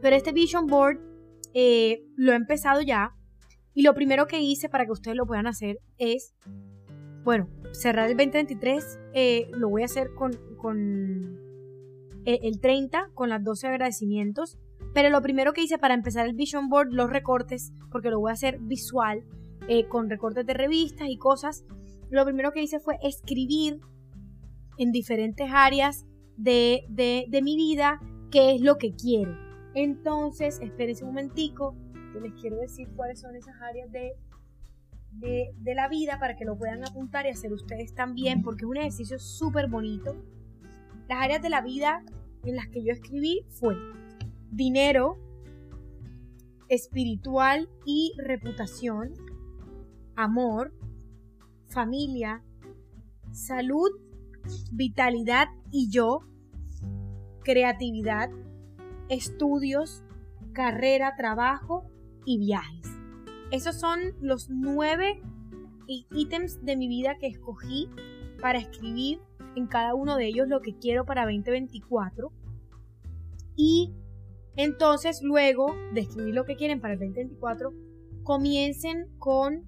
Pero 0.00 0.16
este 0.16 0.32
vision 0.32 0.66
board 0.66 0.98
eh, 1.54 2.04
lo 2.16 2.32
he 2.32 2.36
empezado 2.36 2.80
ya. 2.80 3.14
Y 3.74 3.82
lo 3.82 3.94
primero 3.94 4.26
que 4.26 4.40
hice 4.40 4.68
para 4.68 4.84
que 4.84 4.92
ustedes 4.92 5.16
lo 5.16 5.26
puedan 5.26 5.46
hacer 5.46 5.78
es, 5.96 6.34
bueno, 7.24 7.48
cerrar 7.72 8.10
el 8.10 8.16
2023. 8.16 8.98
Eh, 9.14 9.48
lo 9.52 9.68
voy 9.68 9.82
a 9.82 9.86
hacer 9.86 10.12
con, 10.14 10.32
con 10.58 11.38
eh, 12.26 12.40
el 12.42 12.60
30, 12.60 13.10
con 13.14 13.28
las 13.28 13.42
12 13.42 13.68
agradecimientos. 13.68 14.58
Pero 14.92 15.08
lo 15.08 15.22
primero 15.22 15.52
que 15.52 15.62
hice 15.62 15.78
para 15.78 15.94
empezar 15.94 16.26
el 16.26 16.34
vision 16.34 16.68
board, 16.68 16.92
los 16.92 17.10
recortes, 17.10 17.72
porque 17.90 18.10
lo 18.10 18.20
voy 18.20 18.30
a 18.30 18.34
hacer 18.34 18.58
visual, 18.60 19.24
con 19.88 20.10
recortes 20.10 20.46
de 20.46 20.54
revistas 20.54 21.08
y 21.08 21.16
cosas. 21.16 21.64
Lo 22.10 22.24
primero 22.24 22.52
que 22.52 22.62
hice 22.62 22.78
fue 22.78 22.98
escribir 23.02 23.80
en 24.78 24.92
diferentes 24.92 25.50
áreas 25.52 26.04
de, 26.36 26.84
mi 27.42 27.56
vida, 27.56 28.00
qué 28.30 28.54
es 28.54 28.60
lo 28.60 28.78
que 28.78 28.92
quiero. 28.92 29.36
Entonces, 29.74 30.60
espérense 30.60 31.04
un 31.04 31.10
momentico, 31.10 31.74
que 32.12 32.20
les 32.20 32.32
quiero 32.40 32.58
decir 32.58 32.88
cuáles 32.94 33.20
son 33.20 33.34
esas 33.36 33.54
áreas 33.62 33.90
de, 33.90 34.14
la 35.74 35.88
vida 35.88 36.18
para 36.18 36.36
que 36.36 36.44
lo 36.44 36.56
puedan 36.56 36.84
apuntar 36.84 37.26
y 37.26 37.30
hacer 37.30 37.52
ustedes 37.52 37.94
también, 37.94 38.42
porque 38.42 38.64
es 38.64 38.70
un 38.70 38.76
ejercicio 38.76 39.18
súper 39.18 39.68
bonito. 39.68 40.16
Las 41.08 41.22
áreas 41.22 41.42
de 41.42 41.50
la 41.50 41.62
vida 41.62 42.02
en 42.44 42.56
las 42.56 42.68
que 42.68 42.82
yo 42.82 42.92
escribí 42.92 43.44
fue 43.48 43.76
dinero, 44.50 45.16
espiritual 46.68 47.68
y 47.84 48.12
reputación, 48.18 49.14
amor, 50.16 50.72
familia, 51.68 52.42
salud, 53.32 53.90
vitalidad 54.72 55.48
y 55.70 55.90
yo, 55.90 56.20
creatividad, 57.42 58.30
estudios, 59.08 60.02
carrera, 60.52 61.14
trabajo 61.16 61.84
y 62.24 62.38
viajes. 62.38 62.88
Esos 63.50 63.78
son 63.78 64.00
los 64.20 64.48
nueve 64.50 65.22
ítems 65.86 66.64
de 66.64 66.76
mi 66.76 66.88
vida 66.88 67.16
que 67.18 67.26
escogí 67.26 67.88
para 68.40 68.58
escribir 68.58 69.20
en 69.56 69.66
cada 69.66 69.94
uno 69.94 70.16
de 70.16 70.26
ellos 70.26 70.48
lo 70.48 70.60
que 70.60 70.76
quiero 70.76 71.04
para 71.04 71.24
2024. 71.24 72.32
Y 73.56 73.92
entonces 74.56 75.20
luego 75.22 75.74
de 75.92 76.00
escribir 76.00 76.34
lo 76.34 76.44
que 76.44 76.56
quieren 76.56 76.80
para 76.80 76.94
el 76.94 77.00
2024, 77.00 77.72
comiencen 78.22 79.08
con 79.18 79.64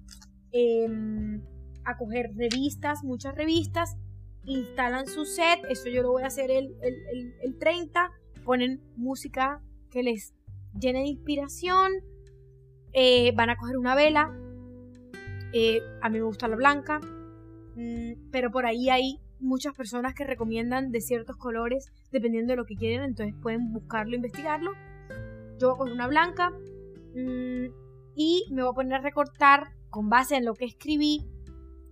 em, 0.57 1.41
a 1.83 1.97
coger 1.97 2.31
revistas, 2.33 3.03
muchas 3.03 3.35
revistas, 3.35 3.97
instalan 4.45 5.05
su 5.05 5.25
set, 5.25 5.59
eso 5.69 5.89
yo 5.89 6.01
lo 6.01 6.11
voy 6.11 6.23
a 6.23 6.27
hacer 6.27 6.49
el, 6.49 7.57
30, 7.59 8.09
ponen 8.45 8.81
música 8.95 9.61
que 9.91 10.01
les 10.01 10.33
llene 10.79 10.99
de 10.99 11.07
inspiración, 11.07 11.91
eh, 12.93 13.33
van 13.35 13.49
a 13.49 13.57
coger 13.57 13.77
una 13.77 13.95
vela, 13.95 14.33
eh, 15.51 15.81
a 16.01 16.09
mí 16.09 16.19
me 16.19 16.25
gusta 16.25 16.47
la 16.47 16.55
blanca, 16.55 17.01
mm, 17.75 18.29
pero 18.31 18.49
por 18.49 18.65
ahí 18.65 18.89
hay 18.89 19.19
muchas 19.39 19.73
personas 19.73 20.13
que 20.13 20.23
recomiendan 20.23 20.91
de 20.91 21.01
ciertos 21.01 21.35
colores 21.35 21.91
dependiendo 22.11 22.53
de 22.53 22.57
lo 22.57 22.65
que 22.65 22.75
quieren, 22.75 23.03
entonces 23.03 23.35
pueden 23.41 23.73
buscarlo, 23.73 24.15
investigarlo. 24.15 24.71
Yo 25.59 25.67
voy 25.67 25.75
a 25.75 25.77
coger 25.77 25.93
una 25.93 26.07
blanca 26.07 26.51
mm, 26.51 27.65
y 28.15 28.45
me 28.51 28.63
voy 28.63 28.71
a 28.71 28.75
poner 28.75 28.93
a 28.93 29.01
recortar 29.01 29.74
con 29.95 30.09
base 30.09 30.35
en 30.35 30.43
lo 30.43 30.55
que 30.55 30.65
escribí 30.65 31.25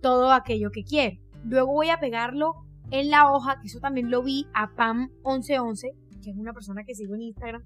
todo 0.02 0.30
aquello 0.30 0.70
que 0.70 0.84
quiero. 0.84 1.16
Luego 1.42 1.72
voy 1.72 1.88
a 1.88 2.00
pegarlo 2.00 2.52
en 2.90 3.08
la 3.08 3.32
hoja, 3.32 3.58
que 3.62 3.68
eso 3.68 3.80
también 3.80 4.10
lo 4.10 4.22
vi 4.22 4.46
a 4.52 4.68
Pam1111, 4.76 6.20
que 6.22 6.30
es 6.30 6.36
una 6.36 6.52
persona 6.52 6.84
que 6.84 6.94
sigo 6.94 7.14
en 7.14 7.22
Instagram, 7.22 7.62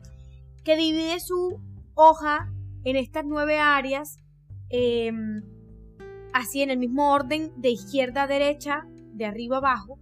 que 0.62 0.76
divide 0.76 1.18
su 1.18 1.60
hoja 1.94 2.52
en 2.84 2.94
estas 2.94 3.24
nueve 3.26 3.58
áreas, 3.58 4.20
em, 4.68 5.42
así 6.32 6.62
en 6.62 6.70
el 6.70 6.78
mismo 6.78 7.12
orden, 7.12 7.50
de 7.56 7.70
izquierda 7.70 8.22
a 8.22 8.26
derecha, 8.28 8.86
de 9.14 9.24
arriba 9.24 9.56
a 9.56 9.58
abajo, 9.58 9.98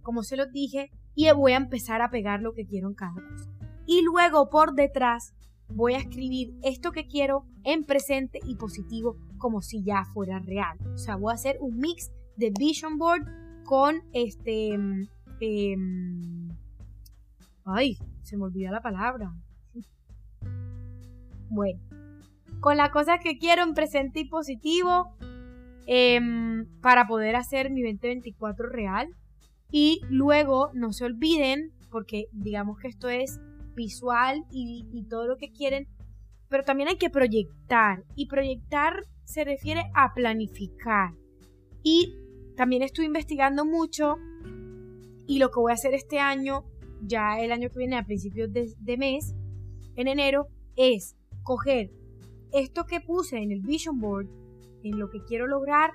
como 0.00 0.22
se 0.22 0.38
los 0.38 0.50
dije, 0.52 0.90
y 1.14 1.30
voy 1.32 1.52
a 1.52 1.58
empezar 1.58 2.00
a 2.00 2.08
pegar 2.08 2.40
lo 2.40 2.54
que 2.54 2.64
quiero 2.64 2.88
en 2.88 2.94
cada 2.94 3.12
cosa. 3.12 3.50
Y 3.84 4.00
luego 4.00 4.48
por 4.48 4.72
detrás 4.72 5.34
voy 5.72 5.94
a 5.94 5.98
escribir 5.98 6.54
esto 6.62 6.92
que 6.92 7.06
quiero 7.06 7.44
en 7.64 7.84
presente 7.84 8.40
y 8.44 8.56
positivo 8.56 9.16
como 9.38 9.62
si 9.62 9.82
ya 9.82 10.04
fuera 10.04 10.38
real. 10.38 10.78
O 10.94 10.98
sea, 10.98 11.16
voy 11.16 11.32
a 11.32 11.34
hacer 11.34 11.56
un 11.60 11.78
mix 11.78 12.10
de 12.36 12.52
Vision 12.58 12.98
Board 12.98 13.26
con 13.64 14.02
este... 14.12 14.74
Em, 15.40 16.48
ay, 17.64 17.96
se 18.22 18.36
me 18.36 18.44
olvida 18.44 18.70
la 18.70 18.82
palabra. 18.82 19.32
Bueno, 21.52 21.80
con 22.60 22.76
las 22.76 22.90
cosas 22.90 23.18
que 23.20 23.36
quiero 23.36 23.64
en 23.64 23.74
presente 23.74 24.20
y 24.20 24.28
positivo 24.28 25.16
em, 25.86 26.66
para 26.80 27.08
poder 27.08 27.34
hacer 27.34 27.70
mi 27.70 27.82
2024 27.82 28.68
real. 28.68 29.08
Y 29.72 30.00
luego 30.08 30.70
no 30.74 30.92
se 30.92 31.04
olviden, 31.04 31.72
porque 31.90 32.26
digamos 32.32 32.78
que 32.78 32.86
esto 32.86 33.08
es 33.08 33.40
visual 33.74 34.44
y, 34.50 35.04
todo 35.08 35.26
lo 35.26 35.36
que 35.36 35.50
quieren, 35.50 35.88
pero 36.48 36.64
también 36.64 36.88
hay 36.88 36.96
que 36.96 37.10
proyectar. 37.10 38.04
Y 38.14 38.26
proyectar 38.26 39.04
se 39.24 39.44
refiere 39.44 39.90
a 39.94 40.12
planificar. 40.14 41.14
Y 41.82 42.14
también 42.56 42.82
estoy 42.82 43.06
investigando 43.06 43.64
mucho 43.64 44.16
y 45.26 45.38
lo 45.38 45.50
que 45.50 45.60
voy 45.60 45.70
a 45.70 45.74
hacer 45.74 45.94
este 45.94 46.18
año, 46.18 46.64
ya 47.02 47.38
el 47.40 47.52
año 47.52 47.70
que 47.70 47.78
viene 47.78 47.96
a 47.96 48.04
principios 48.04 48.50
de, 48.52 48.96
mes, 48.98 49.34
en 49.96 50.08
enero, 50.08 50.48
es 50.76 51.16
coger 51.42 51.90
esto 52.52 52.84
que 52.84 53.00
puse 53.00 53.38
en 53.38 53.52
el 53.52 53.60
vision 53.60 54.00
board, 54.00 54.28
en 54.82 54.98
lo 54.98 55.08
que 55.08 55.22
quiero 55.24 55.46
lograr 55.46 55.92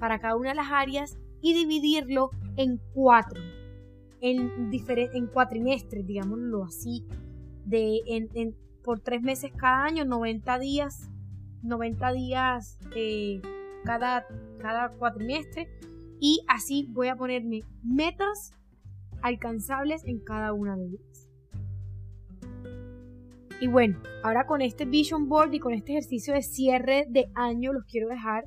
para 0.00 0.18
cada 0.18 0.36
una 0.36 0.50
de 0.50 0.56
las 0.56 0.72
áreas 0.72 1.16
y 1.40 1.54
dividirlo 1.54 2.30
en 2.56 2.80
cuatro, 2.92 3.40
en, 4.22 4.70
en 4.70 5.26
cuatrimestres, 5.26 6.06
digámoslo 6.06 6.64
así, 6.64 7.04
de, 7.66 8.00
en, 8.06 8.56
por 8.82 9.00
tres 9.00 9.20
meses 9.20 9.52
cada 9.54 9.84
año, 9.84 10.04
90 10.04 10.58
días, 10.60 11.10
90 11.62 12.12
días 12.12 12.78
eh, 12.96 13.42
cada, 13.84 14.26
cada 14.60 14.88
cuatrimestre 14.90 15.68
y 16.20 16.44
así 16.48 16.86
voy 16.90 17.08
a 17.08 17.16
ponerme 17.16 17.62
metas 17.82 18.52
alcanzables 19.22 20.04
en 20.04 20.20
cada 20.20 20.52
una 20.52 20.76
de 20.76 20.86
ellas. 20.86 21.28
Y 23.60 23.68
bueno, 23.68 23.98
ahora 24.24 24.46
con 24.46 24.60
este 24.60 24.84
vision 24.84 25.28
board 25.28 25.52
y 25.52 25.60
con 25.60 25.72
este 25.72 25.92
ejercicio 25.92 26.34
de 26.34 26.42
cierre 26.42 27.06
de 27.08 27.26
año 27.34 27.72
los 27.72 27.84
quiero 27.84 28.08
dejar. 28.08 28.44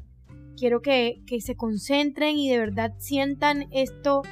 Quiero 0.58 0.82
que, 0.82 1.22
que 1.26 1.42
se 1.42 1.56
concentren 1.56 2.38
y 2.38 2.50
de 2.50 2.60
verdad 2.60 2.94
sientan 2.98 3.66
esto 3.72 4.24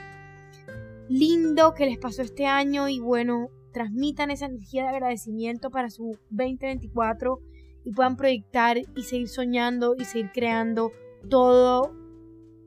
lindo 1.14 1.76
que 1.76 1.86
les 1.86 2.00
pasó 2.00 2.24
este 2.24 2.48
año 2.48 2.90
y 2.90 3.00
bueno, 3.00 3.50
transmitan 3.72 4.32
esa 4.32 4.48
energía 4.48 4.84
de 4.84 4.90
agradecimiento 4.90 5.70
para 5.70 5.90
su 5.90 6.18
2024 6.32 7.40
y 7.86 7.92
puedan 7.92 8.16
proyectar 8.16 8.78
y 8.78 9.04
seguir 9.04 9.28
soñando 9.28 9.94
y 9.96 10.06
seguir 10.06 10.32
creando 10.34 10.92
todo, 11.30 11.94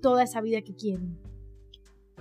toda 0.01 0.23
esa 0.23 0.41
vida 0.41 0.63
que 0.63 0.75
quieren. 0.75 1.19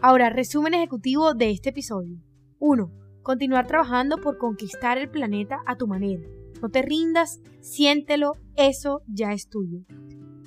Ahora, 0.01 0.29
resumen 0.29 0.73
ejecutivo 0.73 1.35
de 1.35 1.51
este 1.51 1.69
episodio. 1.69 2.17
1. 2.59 2.91
Continuar 3.21 3.67
trabajando 3.67 4.17
por 4.17 4.38
conquistar 4.38 4.97
el 4.97 5.09
planeta 5.09 5.61
a 5.67 5.75
tu 5.77 5.88
manera. 5.88 6.23
No 6.61 6.69
te 6.69 6.81
rindas, 6.81 7.39
siéntelo, 7.61 8.33
eso 8.55 9.03
ya 9.07 9.31
es 9.31 9.47
tuyo. 9.47 9.81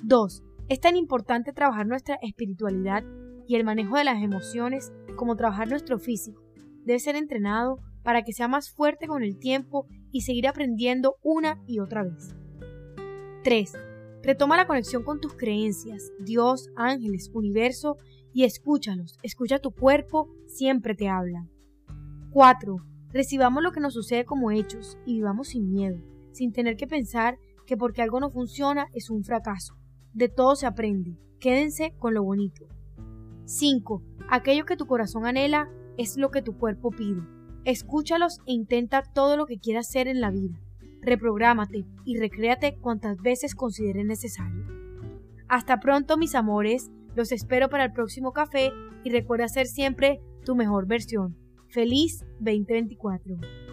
2. 0.03 0.43
Es 0.67 0.79
tan 0.81 0.97
importante 0.97 1.53
trabajar 1.53 1.87
nuestra 1.87 2.17
espiritualidad 2.21 3.03
y 3.47 3.55
el 3.55 3.63
manejo 3.63 3.97
de 3.97 4.03
las 4.03 4.21
emociones 4.21 4.91
como 5.19 5.35
trabajar 5.35 5.67
nuestro 5.67 5.99
físico. 5.99 6.41
Debe 6.85 6.97
ser 6.99 7.17
entrenado 7.17 7.79
para 8.03 8.23
que 8.23 8.31
sea 8.31 8.47
más 8.47 8.71
fuerte 8.71 9.05
con 9.05 9.21
el 9.21 9.37
tiempo 9.37 9.85
y 10.11 10.21
seguir 10.21 10.47
aprendiendo 10.47 11.17
una 11.21 11.61
y 11.67 11.79
otra 11.79 12.03
vez. 12.03 12.33
3. 13.43 13.73
Retoma 14.23 14.55
la 14.55 14.65
conexión 14.65 15.03
con 15.03 15.19
tus 15.19 15.33
creencias, 15.33 16.13
Dios, 16.19 16.69
ángeles, 16.77 17.29
universo 17.33 17.97
y 18.33 18.45
escúchalos. 18.45 19.17
Escucha 19.21 19.59
tu 19.59 19.71
cuerpo, 19.71 20.29
siempre 20.47 20.95
te 20.95 21.09
habla. 21.09 21.45
4. 22.31 22.77
Recibamos 23.11 23.61
lo 23.61 23.73
que 23.73 23.81
nos 23.81 23.95
sucede 23.95 24.23
como 24.23 24.51
hechos 24.51 24.97
y 25.05 25.15
vivamos 25.15 25.49
sin 25.49 25.69
miedo, 25.69 25.99
sin 26.31 26.53
tener 26.53 26.77
que 26.77 26.87
pensar 26.87 27.37
que 27.65 27.75
porque 27.75 28.01
algo 28.01 28.21
no 28.21 28.31
funciona 28.31 28.87
es 28.93 29.09
un 29.09 29.25
fracaso. 29.25 29.75
De 30.13 30.29
todo 30.29 30.55
se 30.55 30.65
aprende. 30.65 31.17
Quédense 31.39 31.93
con 31.99 32.13
lo 32.13 32.23
bonito. 32.23 32.65
5. 33.49 34.03
Aquello 34.29 34.65
que 34.65 34.77
tu 34.77 34.85
corazón 34.85 35.25
anhela 35.25 35.69
es 35.97 36.17
lo 36.17 36.29
que 36.29 36.43
tu 36.43 36.55
cuerpo 36.57 36.91
pide. 36.91 37.21
Escúchalos 37.65 38.39
e 38.45 38.53
intenta 38.53 39.01
todo 39.01 39.37
lo 39.37 39.47
que 39.47 39.57
quieras 39.57 39.87
hacer 39.89 40.07
en 40.07 40.21
la 40.21 40.29
vida. 40.29 40.59
Reprográmate 41.01 41.85
y 42.05 42.19
recréate 42.19 42.75
cuantas 42.75 43.17
veces 43.17 43.55
consideres 43.55 44.05
necesario. 44.05 44.65
Hasta 45.47 45.79
pronto, 45.79 46.15
mis 46.15 46.35
amores. 46.35 46.91
Los 47.15 47.31
espero 47.31 47.69
para 47.69 47.85
el 47.85 47.91
próximo 47.91 48.33
café 48.33 48.71
y 49.03 49.09
recuerda 49.09 49.47
ser 49.47 49.65
siempre 49.65 50.21
tu 50.45 50.55
mejor 50.55 50.85
versión. 50.85 51.35
Feliz 51.69 52.23
2024. 52.39 53.68